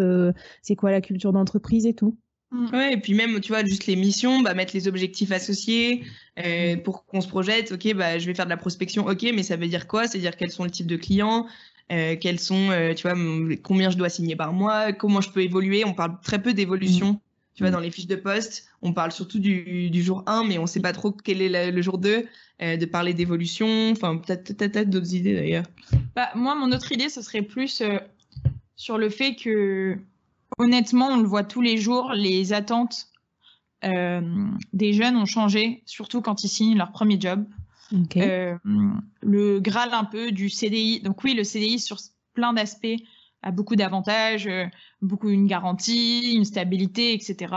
[0.62, 2.16] c'est quoi la culture d'entreprise et tout.
[2.52, 2.66] Mm.
[2.72, 6.04] Ouais, et puis même, tu vois, juste les missions, bah, mettre les objectifs associés
[6.38, 6.82] euh, mm.
[6.82, 7.72] pour qu'on se projette.
[7.72, 9.06] Ok, bah, je vais faire de la prospection.
[9.06, 10.06] Ok, mais ça veut dire quoi?
[10.06, 11.46] C'est-à-dire quels sont les types de clients
[11.92, 13.16] euh, Quels sont, euh, tu vois,
[13.62, 15.84] combien je dois signer par mois Comment je peux évoluer?
[15.84, 17.12] On parle très peu d'évolution.
[17.12, 17.20] Mm.
[17.54, 20.56] Tu vois, dans les fiches de poste, on parle surtout du, du jour 1, mais
[20.56, 22.24] on sait pas trop quel est le jour 2,
[22.62, 23.90] euh, de parler d'évolution.
[23.90, 25.64] Enfin, peut-être peut d'autres idées d'ailleurs.
[26.14, 27.98] Bah, moi, mon autre idée, ce serait plus euh,
[28.76, 29.98] sur le fait que
[30.58, 33.10] honnêtement, on le voit tous les jours, les attentes
[33.84, 34.20] euh,
[34.72, 37.44] des jeunes ont changé, surtout quand ils signent leur premier job.
[38.16, 38.56] Euh,
[39.20, 41.00] le Graal un peu du CDI.
[41.00, 41.96] Donc oui, le CDI sur
[42.34, 42.86] plein d'aspects
[43.42, 44.66] a beaucoup d'avantages, euh,
[45.02, 47.54] beaucoup une garantie, une stabilité, etc.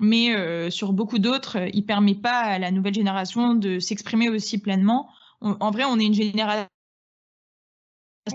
[0.00, 5.08] Mais sur beaucoup d'autres, il permet pas à la nouvelle génération de s'exprimer aussi pleinement.
[5.40, 6.68] en vrai, on est une génération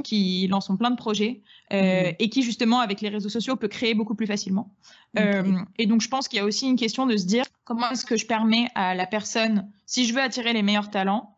[0.01, 2.15] qui lançons plein de projets euh, mhm.
[2.19, 4.71] et qui justement avec les réseaux sociaux peut créer beaucoup plus facilement.
[5.19, 7.89] Euh, et donc je pense qu'il y a aussi une question de se dire comment
[7.91, 11.35] est-ce que je permets à la personne, si je veux attirer les meilleurs talents,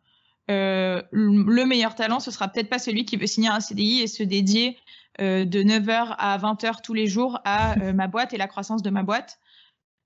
[0.52, 4.08] euh, le meilleur talent ce sera peut-être pas celui qui veut signer un CDI et
[4.08, 4.78] se dédier
[5.20, 9.02] de 9h à 20h tous les jours à ma boîte et la croissance de ma
[9.02, 9.40] boîte.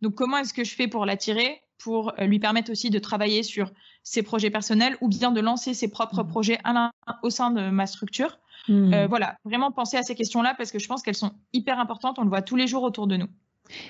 [0.01, 3.71] Donc comment est-ce que je fais pour l'attirer pour lui permettre aussi de travailler sur
[4.03, 6.27] ses projets personnels ou bien de lancer ses propres mmh.
[6.27, 6.59] projets
[7.23, 8.38] au sein de ma structure?
[8.67, 8.93] Mmh.
[8.93, 12.19] Euh, voilà, vraiment penser à ces questions-là parce que je pense qu'elles sont hyper importantes.
[12.19, 13.27] On le voit tous les jours autour de nous.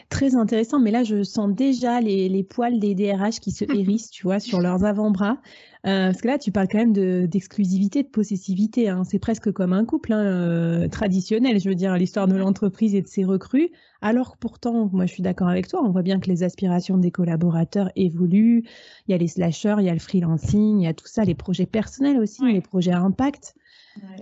[0.10, 4.24] Très intéressant, mais là je sens déjà les, poils des DRH qui se hérissent, tu
[4.24, 5.38] vois, sur leurs avant-bras.
[5.86, 8.90] Euh, parce que là, tu parles quand même d'exclusivité, de, possessivité.
[8.90, 9.04] Hein.
[9.06, 13.02] C'est presque comme un couple hein, euh, traditionnel, je veux dire, l'histoire de l'entreprise et
[13.02, 13.70] de ses recrues.
[14.02, 17.12] Alors pourtant, moi je suis d'accord avec toi, on voit bien que les aspirations des
[17.12, 18.66] collaborateurs évoluent.
[19.08, 21.24] Il y a les slashers, il y a le freelancing, il y a tout ça,
[21.24, 23.56] les projets personnels aussi, les projets à impact.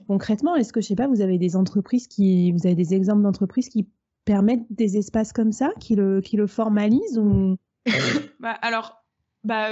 [0.08, 3.22] Concrètement, est-ce que, je sais pas, vous avez des entreprises qui, vous avez des exemples
[3.22, 3.88] d'entreprises qui
[4.28, 7.56] permettent des espaces comme ça, qui le, qui le formalisent ou...
[8.42, 9.02] bah, Alors,
[9.46, 9.70] bah,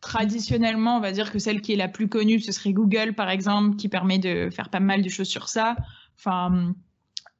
[0.00, 3.28] traditionnellement, on va dire que celle qui est la plus connue, ce serait Google, par
[3.28, 5.76] exemple, qui permet de faire pas mal de choses sur ça.
[6.16, 6.72] Enfin,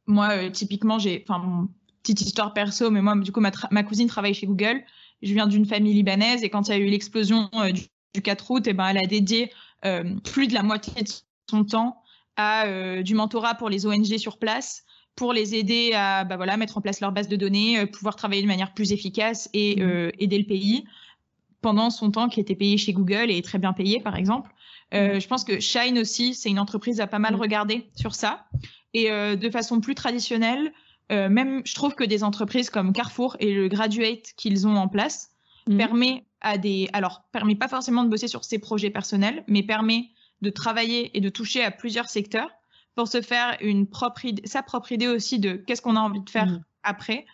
[0.07, 1.69] moi, euh, typiquement, j'ai, enfin,
[2.03, 4.83] petite histoire perso, mais moi, du coup, ma, cousine travaille chez Google.
[5.23, 8.51] Je viens d'une famille libanaise et quand il y a eu l'explosion euh, du, 4
[8.51, 9.53] août, eh ben, elle a dédié
[9.85, 11.09] euh, plus de la moitié de
[11.49, 12.03] son temps
[12.37, 14.85] à du mentorat pour les ONG sur place
[15.19, 18.41] pour les aider à bah voilà, mettre en place leur base de données, pouvoir travailler
[18.41, 20.11] de manière plus efficace et mmh.
[20.19, 20.85] aider le pays
[21.61, 24.51] pendant son temps qui était payé chez Google et très bien payé, par exemple.
[24.95, 25.21] Euh, mm.
[25.21, 27.41] je pense que Shine aussi, c'est une entreprise à pas mal mm.
[27.41, 28.47] regarder sur ça.
[28.95, 30.73] Et euh, de façon plus traditionnelle,
[31.11, 34.89] euh, même je trouve que des entreprises comme Carrefour et le Graduate qu'ils ont en
[34.89, 35.31] place
[35.67, 35.77] mm.
[35.77, 40.11] permet à des, alors permet pas forcément de bosser sur ses projets personnels, mais permet
[40.41, 42.51] de travailler et de toucher à plusieurs secteurs
[42.99, 46.21] pour se faire une propre idée, sa propre idée aussi de qu'est-ce qu'on a envie
[46.21, 47.27] de faire après.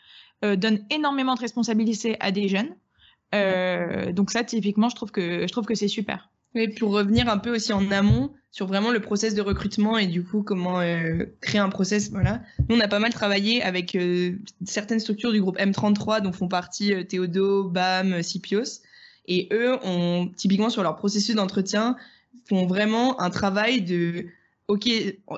[0.43, 2.75] donne énormément de responsabilités à des jeunes
[3.35, 6.31] euh, donc ça, typiquement, je trouve que je trouve que c'est super.
[6.55, 10.07] Oui, pour revenir un peu aussi en amont sur vraiment le process de recrutement et
[10.07, 12.11] du coup comment euh, créer un process.
[12.11, 16.31] Voilà, nous on a pas mal travaillé avec euh, certaines structures du groupe M33 dont
[16.31, 18.83] font partie Théodo, BAM, Cipios,
[19.27, 21.97] et eux ont typiquement sur leur processus d'entretien
[22.49, 24.27] font vraiment un travail de
[24.69, 24.89] ok,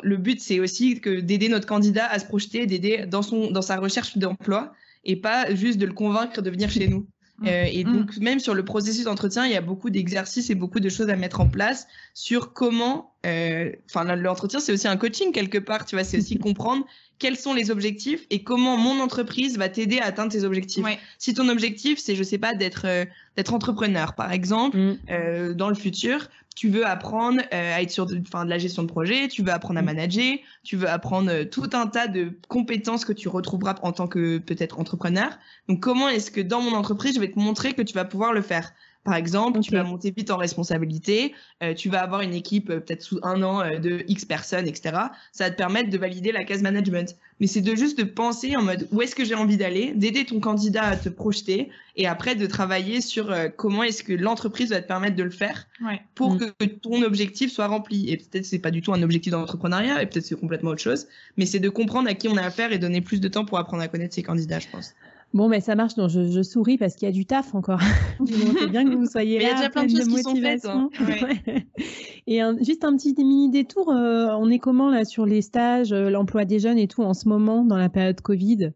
[0.03, 3.63] le but c'est aussi que d'aider notre candidat à se projeter, d'aider dans son dans
[3.63, 4.73] sa recherche d'emploi
[5.05, 7.07] et pas juste de le convaincre de venir chez nous.
[7.39, 7.49] Mm.
[7.49, 7.93] Euh, et mm.
[7.93, 11.11] donc, même sur le processus d'entretien, il y a beaucoup d'exercices et beaucoup de choses
[11.11, 13.13] à mettre en place sur comment.
[13.27, 16.87] Euh, enfin, l'entretien, c'est aussi un coaching quelque part, tu vois, c'est aussi comprendre
[17.19, 20.85] quels sont les objectifs et comment mon entreprise va t'aider à atteindre tes objectifs.
[21.19, 23.05] Si ton objectif, c'est, je sais pas, d'être euh,
[23.37, 24.99] d'être entrepreneur, par exemple, mm.
[25.11, 28.89] euh, dans le futur, tu veux apprendre à être sur de, de la gestion de
[28.89, 29.87] projet, tu veux apprendre à mm.
[29.87, 34.39] manager, tu veux apprendre tout un tas de compétences que tu retrouveras en tant que
[34.39, 35.39] peut-être entrepreneur.
[35.69, 38.33] Donc, comment est-ce que dans mon entreprise, je vais te montrer que tu vas pouvoir
[38.33, 38.73] le faire?
[39.07, 42.81] Par exemple, tu vas monter vite en responsabilité, euh, tu vas avoir une équipe euh,
[42.81, 44.97] peut-être sous un an euh, de X personnes, etc.
[45.31, 47.17] Ça va te permettre de valider la case management.
[47.39, 50.25] Mais c'est de juste de penser en mode où est-ce que j'ai envie d'aller, d'aider
[50.25, 54.81] ton candidat à te projeter et après de travailler sur comment est-ce que l'entreprise va
[54.81, 55.69] te permettre de le faire
[56.15, 56.39] pour mm.
[56.59, 58.11] que ton objectif soit rempli.
[58.11, 61.07] Et peut-être c'est pas du tout un objectif d'entrepreneuriat et peut-être c'est complètement autre chose,
[61.37, 63.59] mais c'est de comprendre à qui on a affaire et donner plus de temps pour
[63.59, 64.95] apprendre à connaître ses candidats, je pense.
[65.37, 65.97] Bon, mais ça marche.
[65.97, 67.81] Donc, je, souris parce qu'il y a du taf encore.
[68.27, 69.45] c'est bien que vous soyez là.
[69.45, 70.65] Il y a déjà plein de choses qui sont faites.
[70.65, 70.89] Hein.
[72.27, 73.91] et juste un petit mini détour.
[73.91, 77.13] Euh, on est comment là sur les stages, euh, l'emploi des jeunes et tout en
[77.13, 78.73] ce moment dans la période Covid?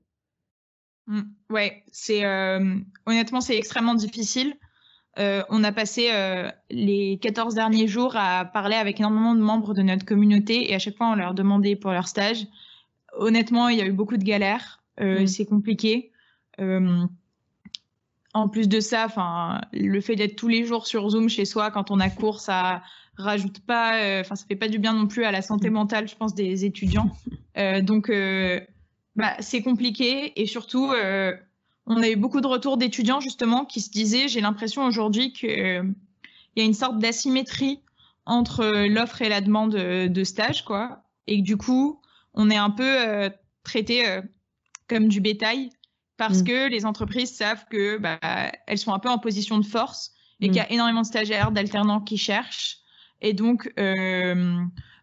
[1.07, 1.21] Mmh.
[1.49, 4.53] Ouais, c'est euh, honnêtement c'est extrêmement difficile.
[5.17, 6.11] on a passé
[6.71, 10.79] les 14 derniers jours à parler avec énormément de membres de notre communauté et à
[10.79, 12.47] chaque fois on leur demandait pour leur stage.
[13.17, 14.83] Honnêtement, il y a eu beaucoup de galères.
[15.01, 15.27] Mmh.
[15.27, 16.13] C'est compliqué.
[16.61, 17.05] Euh,
[18.33, 21.71] en plus de ça, enfin, le fait d'être tous les jours sur Zoom chez soi
[21.71, 22.83] quand on a cours, ça
[23.17, 25.73] rajoute pas, euh, enfin, ça fait pas du bien non plus à la santé mm.
[25.73, 27.11] mentale, je pense, des étudiants.
[27.59, 28.11] Euh, donc,
[29.17, 30.95] bah, c'est compliqué et surtout,
[31.87, 35.95] on a eu beaucoup de retours d'étudiants justement qui se disaient, j'ai l'impression aujourd'hui qu'il
[36.57, 37.81] y a une sorte d'asymétrie
[38.25, 42.01] entre l'offre et la demande de stage, quoi, et que du coup,
[42.35, 43.31] on est un peu
[43.65, 44.21] traité
[44.89, 45.71] comme du bétail
[46.21, 46.45] parce mm.
[46.45, 48.19] que les entreprises savent que bah,
[48.67, 50.75] elles sont un peu en position de force et qu'il y a mm.
[50.75, 52.77] énormément de stagiaires, d'alternants qui cherchent.
[53.23, 54.55] Et donc, euh,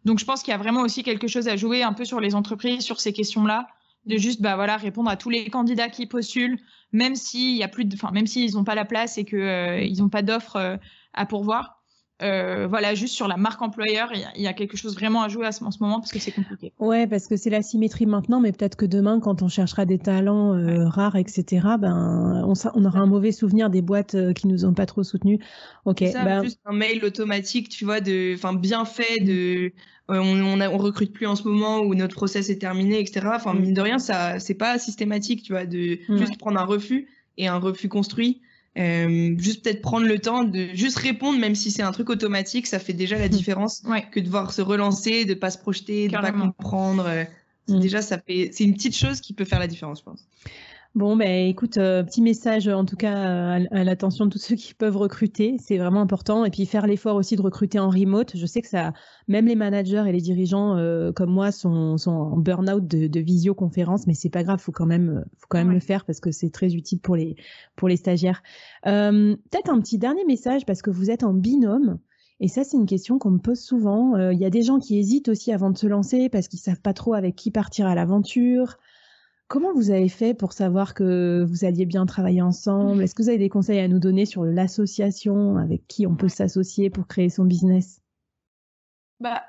[0.05, 2.19] donc je pense qu'il y a vraiment aussi quelque chose à jouer un peu sur
[2.19, 3.67] les entreprises sur ces questions-là,
[4.05, 6.59] de juste bah voilà répondre à tous les candidats qui postulent,
[6.91, 9.37] même s'il y a plus de, enfin même s'ils n'ont pas la place et que
[9.37, 10.77] euh, ils n'ont pas d'offres euh,
[11.13, 11.76] à pourvoir.
[12.23, 15.45] Euh, voilà, juste sur la marque employeur, il y, a quelque chose vraiment à jouer
[15.45, 16.73] à ce, en ce moment parce que c'est compliqué.
[16.79, 19.99] Ouais, parce que c'est la symétrie maintenant, mais peut-être que demain, quand on cherchera des
[19.99, 21.45] talents euh, rares, etc.,
[21.79, 25.03] ben, on, on, aura un mauvais souvenir des boîtes euh, qui nous ont pas trop
[25.03, 25.39] soutenus.
[25.85, 26.03] Ok.
[26.11, 26.43] Ça, ben...
[26.43, 29.71] juste un mail automatique, tu vois, de, enfin, bien fait, de,
[30.07, 33.27] on, on, on, recrute plus en ce moment où notre process est terminé, etc.
[33.35, 33.59] Enfin, mm.
[33.59, 37.47] mine de rien, ça, c'est pas systématique, tu vois, de juste prendre un refus et
[37.47, 38.41] un refus construit.
[38.77, 42.67] Euh, juste peut-être prendre le temps de juste répondre, même si c'est un truc automatique,
[42.67, 46.13] ça fait déjà la différence que de devoir se relancer, de pas se projeter, de
[46.13, 47.05] pas comprendre.
[47.07, 47.23] Euh,
[47.67, 47.79] mm.
[47.79, 50.27] Déjà, ça fait, c'est une petite chose qui peut faire la différence, je pense.
[50.97, 54.73] Bon, ben écoute, euh, petit message en tout cas à, l'attention de tous ceux qui
[54.73, 56.43] peuvent recruter, c'est vraiment important.
[56.43, 58.31] Et puis faire l'effort aussi de recruter en remote.
[58.35, 58.93] Je sais que ça,
[59.27, 63.19] même les managers et les dirigeants euh, comme moi sont, sont en burn-out de, de
[63.19, 66.31] visioconférence, mais c'est pas grave, faut quand même, faut quand même le faire parce que
[66.31, 67.35] c'est très utile pour les
[67.75, 68.41] pour les stagiaires.
[68.87, 71.99] Euh, Peut-être un petit dernier message parce que vous êtes en binôme.
[72.39, 74.15] Et ça, c'est une question qu'on me pose souvent.
[74.15, 76.59] Euh, il y a des gens qui hésitent aussi avant de se lancer parce qu'ils
[76.59, 78.77] savent pas trop avec qui partir à l'aventure.
[79.47, 83.01] Comment vous avez fait pour savoir que vous alliez bien travailler ensemble?
[83.01, 86.27] Est-ce que vous avez des conseils à nous donner sur l'association avec qui on peut
[86.27, 88.01] s'associer pour créer son business?
[89.21, 89.43] Bah,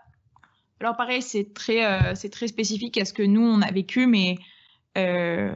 [0.79, 4.07] alors pareil, c'est très, euh, c'est très spécifique à ce que nous on a vécu,
[4.07, 4.39] mais
[4.97, 5.51] euh,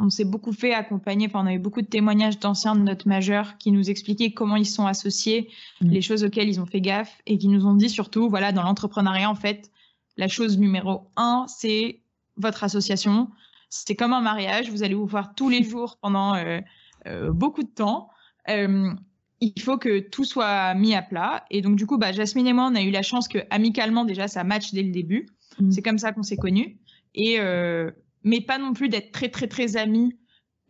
[0.00, 1.26] on s'est beaucoup fait accompagner.
[1.26, 4.56] Enfin, on a eu beaucoup de témoignages d'anciens de notre majeur qui nous expliquaient comment
[4.56, 5.88] ils sont associés, mmh.
[5.88, 8.62] les choses auxquelles ils ont fait gaffe et qui nous ont dit surtout, voilà, dans
[8.62, 9.72] l'entrepreneuriat en fait,
[10.16, 12.00] la chose numéro un, c'est
[12.36, 13.28] votre association
[13.70, 16.60] c'est comme un mariage, vous allez vous voir tous les jours pendant euh,
[17.06, 18.10] euh, beaucoup de temps.
[18.48, 18.90] Euh,
[19.40, 21.44] il faut que tout soit mis à plat.
[21.50, 24.04] Et donc, du coup, bah, Jasmine et moi, on a eu la chance que amicalement,
[24.04, 25.28] déjà, ça match dès le début.
[25.60, 25.70] Mm.
[25.70, 26.78] C'est comme ça qu'on s'est connus.
[27.14, 27.38] Et,
[28.24, 30.16] mais pas non plus d'être très, très, très amis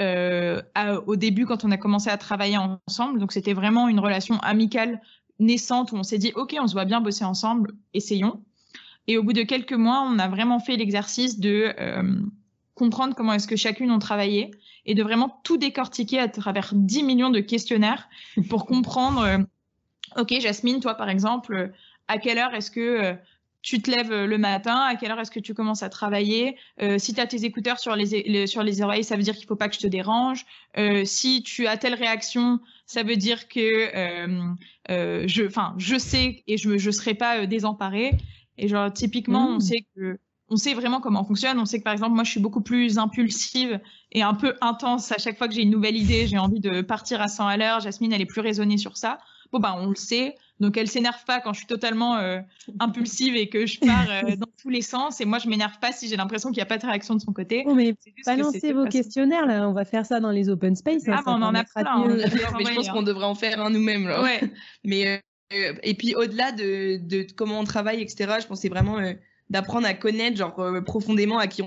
[0.01, 3.19] au début quand on a commencé à travailler ensemble.
[3.21, 5.01] Donc, c'était vraiment une relation amicale
[5.39, 8.43] naissante où on s'est dit, OK, on se voit bien bosser ensemble, essayons.
[9.07, 11.75] Et au bout de quelques mois, on a vraiment fait l'exercice de
[12.79, 14.53] comprendre comment est-ce que chacune ont travaillé
[14.87, 18.09] et de vraiment tout décortiquer à travers 10 millions de questionnaires
[18.49, 19.39] pour comprendre, euh,
[20.17, 21.69] ok Jasmine, toi par exemple, euh,
[22.09, 23.15] à quelle heure est-ce que euh,
[23.61, 26.57] tu te lèves le matin, à quelle heure est-ce que tu commences à travailler?
[26.99, 29.57] si tu as tes écouteurs sur les, sur les oreilles, ça veut dire qu'il faut
[29.57, 30.47] pas que je te dérange.
[31.05, 33.91] si tu as telle réaction, ça veut dire que
[34.89, 38.13] je, je sais et je ne serai pas désemparée.
[38.59, 39.61] Et genre, typiquement, on mmh.
[39.61, 40.19] sait que
[40.51, 41.59] on sait vraiment comment on fonctionne.
[41.59, 43.81] On sait que par exemple, moi, je suis beaucoup plus impulsive
[44.13, 45.13] et un peu intense.
[45.13, 47.57] À chaque fois que j'ai une nouvelle idée, j'ai envie de partir à 100 à
[47.57, 47.81] l'heure.
[47.81, 49.19] Jasmine, elle est plus raisonnée sur ça.
[49.53, 50.35] Bon, bah, on le sait.
[50.61, 52.41] Donc, elle s'énerve pas quand je suis totalement euh,
[52.81, 55.21] impulsive et que je pars euh, dans tous les sens.
[55.21, 57.21] Et moi, je m'énerve pas si j'ai l'impression qu'il n'y a pas de réaction de
[57.21, 57.63] son côté.
[57.65, 57.95] Bon, mais
[58.27, 59.69] balancez vos questionnaires, là.
[59.69, 61.07] On va faire ça dans les open space.
[61.09, 61.85] Hein, ah, bah, on en a plein.
[61.87, 62.07] Hein.
[62.59, 64.41] mais je pense qu'on devrait en faire un nous-mêmes, Ouais.
[64.85, 65.23] mais,
[65.53, 68.99] euh, et puis, au-delà de, de, comment on travaille, etc., je pense que c'est vraiment
[69.51, 71.63] d'apprendre à connaître genre euh, profondément à qui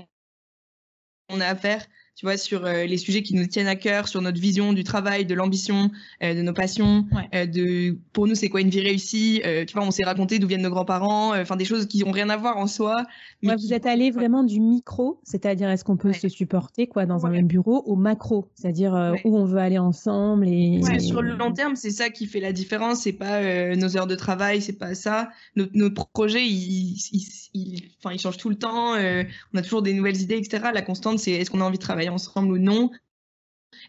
[1.28, 1.86] on, a affaire.
[2.14, 4.84] tu vois, sur euh, les sujets qui nous tiennent à cœur, sur notre vision du
[4.84, 5.90] travail, de l'ambition,
[6.22, 9.40] euh, de nos passions, de pour nous c'est quoi une vie réussie.
[9.66, 12.28] tu vois, on s'est raconté d'où viennent nos grands-parents, enfin des choses qui n'ont rien
[12.28, 13.06] à voir en soi.
[13.42, 17.24] Mais Vous êtes allé vraiment du micro, c'est-à-dire est-ce qu'on peut se supporter quoi dans
[17.24, 20.80] un même bureau, au macro, c'est-à-dire où on veut aller ensemble et.
[21.00, 23.00] sur le long terme, c'est ça qui fait la différence.
[23.00, 25.30] C'est pas nos heures de travail, c'est pas ça.
[25.56, 27.22] Notre, notre projet, il, il, il,
[27.54, 28.94] il change tout le temps.
[28.94, 30.70] on a toujours des nouvelles idées, etc.
[30.72, 32.90] La constante, c'est est-ce qu'on a envie de travailler ensemble ou non?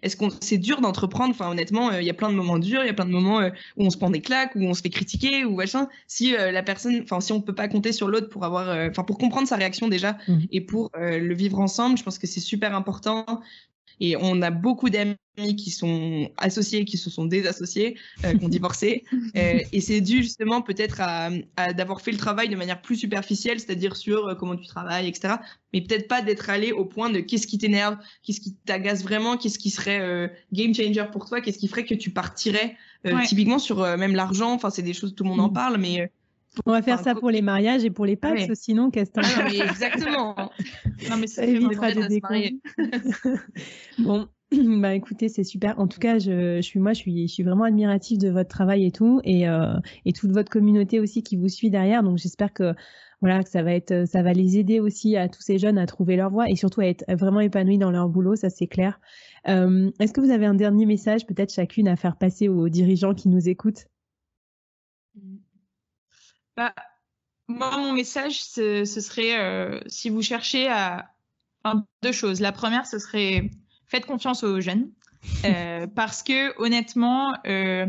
[0.01, 1.31] Est-ce qu'on c'est dur d'entreprendre?
[1.31, 3.11] Enfin, honnêtement, euh, il y a plein de moments durs, il y a plein de
[3.11, 5.87] moments euh, où on se prend des claques, où on se fait critiquer, ou machin.
[6.07, 9.03] Si euh, la personne, enfin, si on peut pas compter sur l'autre pour avoir, enfin,
[9.03, 10.39] pour comprendre sa réaction déjà mmh.
[10.51, 13.41] et pour le vivre ensemble, je pense que c'est super important.
[13.99, 15.15] Et on a beaucoup d'amis
[15.57, 19.03] qui sont associés, qui se sont désassociés, euh, qui ont divorcé.
[19.35, 21.31] Euh, et c'est dû justement peut-être à,
[21.73, 25.35] d'avoir fait le travail de manière plus superficielle, c'est-à-dire sur euh, comment tu travailles, etc.
[25.73, 29.37] Mais peut-être pas d'être allé au point de qu'est-ce qui t'énerve, qu'est-ce qui t'agace vraiment,
[29.37, 32.75] qu'est-ce qui serait game changer pour toi, qu'est-ce qui ferait que tu partirais
[33.25, 34.53] typiquement sur même l'argent.
[34.53, 35.53] Enfin, c'est des choses tout le monde en mm.
[35.53, 36.11] parle, mais
[36.65, 40.35] on va faire ça pour les mariages et pour les Pâques, sinon, qu'est-ce que Exactement.
[41.09, 42.19] non, mais ça évitera des
[43.99, 44.27] bon,
[44.81, 45.79] bah écoutez, c'est super.
[45.79, 48.85] En tout cas, je, suis moi, je suis, je suis vraiment admirative de votre travail
[48.85, 49.73] et tout, et, euh,
[50.05, 52.03] et toute votre communauté aussi qui vous suit derrière.
[52.03, 52.73] Donc j'espère que
[53.21, 55.85] voilà, que ça va être, ça va les aider aussi à tous ces jeunes à
[55.85, 58.35] trouver leur voie et surtout à être vraiment épanouis dans leur boulot.
[58.35, 58.99] Ça c'est clair.
[59.47, 63.13] Euh, est-ce que vous avez un dernier message, peut-être chacune, à faire passer aux dirigeants
[63.13, 63.85] qui nous écoutent?
[66.57, 66.73] Bah,
[67.47, 71.09] moi, mon message, ce, serait euh, si vous cherchez à.
[72.01, 72.41] deux choses.
[72.41, 73.49] La première, ce serait
[73.87, 74.91] faites confiance aux jeunes.
[75.45, 77.85] Euh, parce que honnêtement, euh,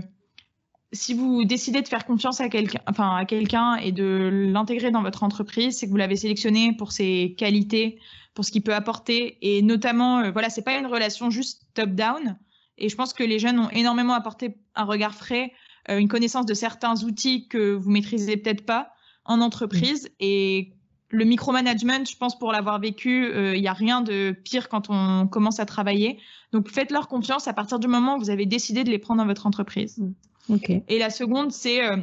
[0.92, 5.02] si vous décidez de faire confiance à quelqu'un, enfin à quelqu'un et de l'intégrer dans
[5.02, 7.98] votre entreprise, c'est que vous l'avez sélectionné pour ses qualités,
[8.34, 11.90] pour ce qu'il peut apporter, et notamment, euh, voilà, c'est pas une relation juste top
[11.90, 12.38] down.
[12.76, 15.52] Et je pense que les jeunes ont énormément apporté un regard frais,
[15.88, 18.92] une connaissance de certains outils que vous maîtrisez peut-être pas
[19.24, 20.10] en entreprise.
[20.20, 20.72] Et
[21.10, 25.26] le micromanagement, je pense pour l'avoir vécu, il n'y a rien de pire quand on
[25.26, 26.18] commence à travailler.
[26.52, 29.26] Donc faites-leur confiance à partir du moment où vous avez décidé de les prendre dans
[29.26, 29.98] votre entreprise.
[29.98, 30.78] Mm.
[30.88, 31.96] Et la seconde, c'est euh,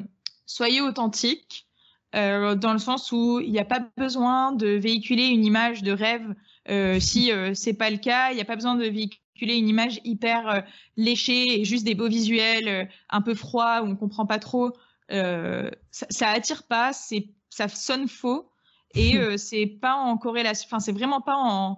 [0.46, 1.68] soyez authentique.
[2.14, 5.94] Euh, dans le sens où il n'y a pas besoin de véhiculer une image de
[5.94, 6.36] rêve
[6.70, 8.32] euh, si euh, c'est pas le cas.
[8.32, 10.62] Il n'y a pas besoin de véhiculer une image hyper euh,
[10.98, 14.74] léchée et juste des beaux visuels euh, un peu froids où on comprend pas trop.
[15.10, 15.72] ça,
[16.10, 18.52] ça attire pas, c'est ça sonne faux
[18.96, 21.78] et euh, c'est pas en corrélation, enfin c'est vraiment pas en,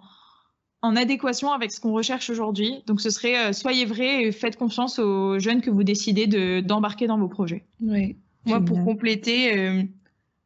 [0.82, 2.84] en adéquation avec ce qu'on recherche aujourd'hui.
[2.88, 6.62] Donc ce serait euh, soyez vrai et faites confiance aux jeunes que vous décidez de
[6.62, 7.66] d'embarquer dans vos projets.
[7.82, 8.18] Oui.
[8.46, 9.84] Moi pour compléter, euh,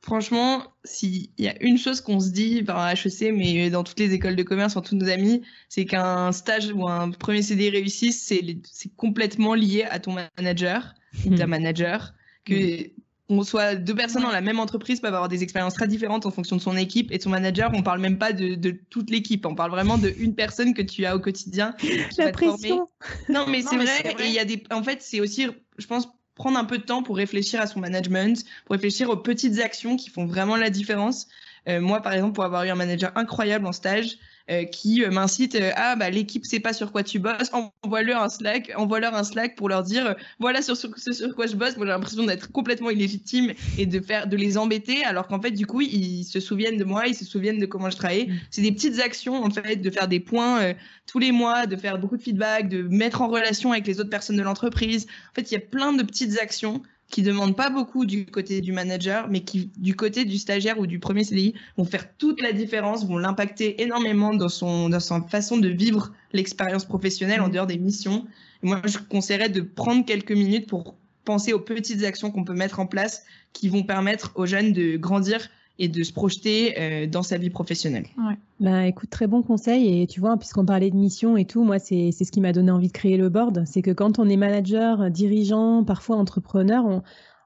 [0.07, 4.13] franchement, s'il y a une chose qu'on se dit par HEC, mais dans toutes les
[4.13, 8.25] écoles de commerce, en tous nos amis, c'est qu'un stage ou un premier CD réussisse,
[8.25, 10.93] c'est complètement lié à ton manager,
[11.37, 12.13] ta manager,
[12.45, 12.89] que
[13.29, 16.31] on soit deux personnes dans la même entreprise peuvent avoir des expériences très différentes en
[16.31, 17.69] fonction de son équipe et de son manager.
[17.73, 19.45] On parle même pas de, de toute l'équipe.
[19.45, 21.73] On parle vraiment de une personne que tu as au quotidien.
[21.73, 22.87] Qui la pression.
[23.27, 24.15] Non, mais c'est vrai.
[24.19, 25.47] Et il y a des, en fait, c'est aussi,
[25.77, 26.07] je pense,
[26.37, 29.97] prendre un peu de temps pour réfléchir à son management, pour réfléchir aux petites actions
[29.97, 31.27] qui font vraiment la différence.
[31.67, 34.17] Euh, moi, par exemple, pour avoir eu un manager incroyable en stage,
[34.49, 37.51] euh, qui euh, m'incite euh, ah bah l'équipe sait pas sur quoi tu bosses
[37.83, 41.55] envoie-leur un Slack envoie-leur un Slack pour leur dire voilà sur, sur, sur quoi je
[41.57, 41.75] bosse.
[41.75, 45.51] Moi j'ai l'impression d'être complètement illégitime et de faire de les embêter alors qu'en fait
[45.51, 48.39] du coup ils se souviennent de moi ils se souviennent de comment je travaille mm.
[48.49, 50.73] c'est des petites actions en fait de faire des points
[51.07, 54.09] tous les mois de faire beaucoup de feedback de mettre en relation avec les autres
[54.09, 55.07] personnes de l'entreprise.
[55.31, 58.59] En fait il y a plein de petites actions qui demandent pas beaucoup du côté
[58.61, 62.41] du manager, mais qui, du côté du stagiaire ou du premier CDI, vont faire toute
[62.41, 67.47] la différence, vont l'impacter énormément dans son, dans sa façon de vivre l'expérience professionnelle en
[67.47, 67.51] mmh.
[67.51, 68.25] dehors des missions.
[68.61, 72.79] moi, je conseillerais de prendre quelques minutes pour penser aux petites actions qu'on peut mettre
[72.79, 75.49] en place qui vont permettre aux jeunes de grandir
[75.79, 78.05] et de se projeter euh, dans sa vie professionnelle.
[78.17, 78.35] Ouais.
[78.59, 80.01] Bah, écoute, très bon conseil.
[80.01, 82.71] Et tu vois, puisqu'on parlait de mission et tout, moi, c'est ce qui m'a donné
[82.71, 83.63] envie de créer le board.
[83.65, 87.03] C'est que quand on est manager, dirigeant, parfois entrepreneur, on,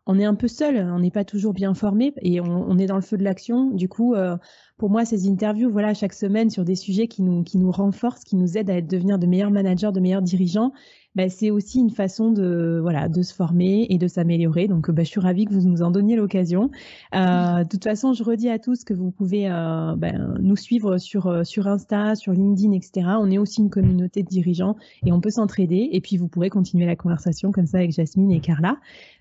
[0.07, 2.87] on est un peu seul, on n'est pas toujours bien formé et on, on, est
[2.87, 3.69] dans le feu de l'action.
[3.69, 4.35] Du coup, euh,
[4.77, 8.23] pour moi, ces interviews, voilà, chaque semaine sur des sujets qui nous, qui nous renforcent,
[8.23, 10.73] qui nous aident à être, devenir de meilleurs managers, de meilleurs dirigeants,
[11.15, 14.67] bah, c'est aussi une façon de, voilà, de se former et de s'améliorer.
[14.67, 16.71] Donc, bah, je suis ravie que vous nous en donniez l'occasion.
[17.13, 20.97] Euh, de toute façon, je redis à tous que vous pouvez euh, ben, nous suivre
[20.97, 23.07] sur, euh, sur Insta, sur LinkedIn, etc.
[23.19, 25.89] On est aussi une communauté de dirigeants et on peut s'entraider.
[25.91, 28.77] Et puis, vous pourrez continuer la conversation comme ça avec Jasmine et Carla.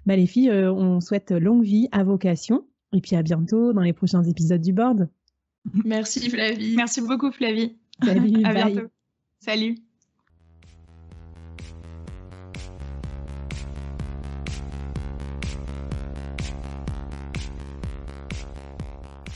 [0.07, 2.65] Bah, les filles, on souhaite longue vie à vocation.
[2.93, 5.09] Et puis à bientôt dans les prochains épisodes du board.
[5.85, 6.75] Merci Flavie.
[6.77, 7.77] Merci beaucoup Flavie.
[8.03, 8.89] Salut, à bientôt.
[9.41, 9.77] Salut.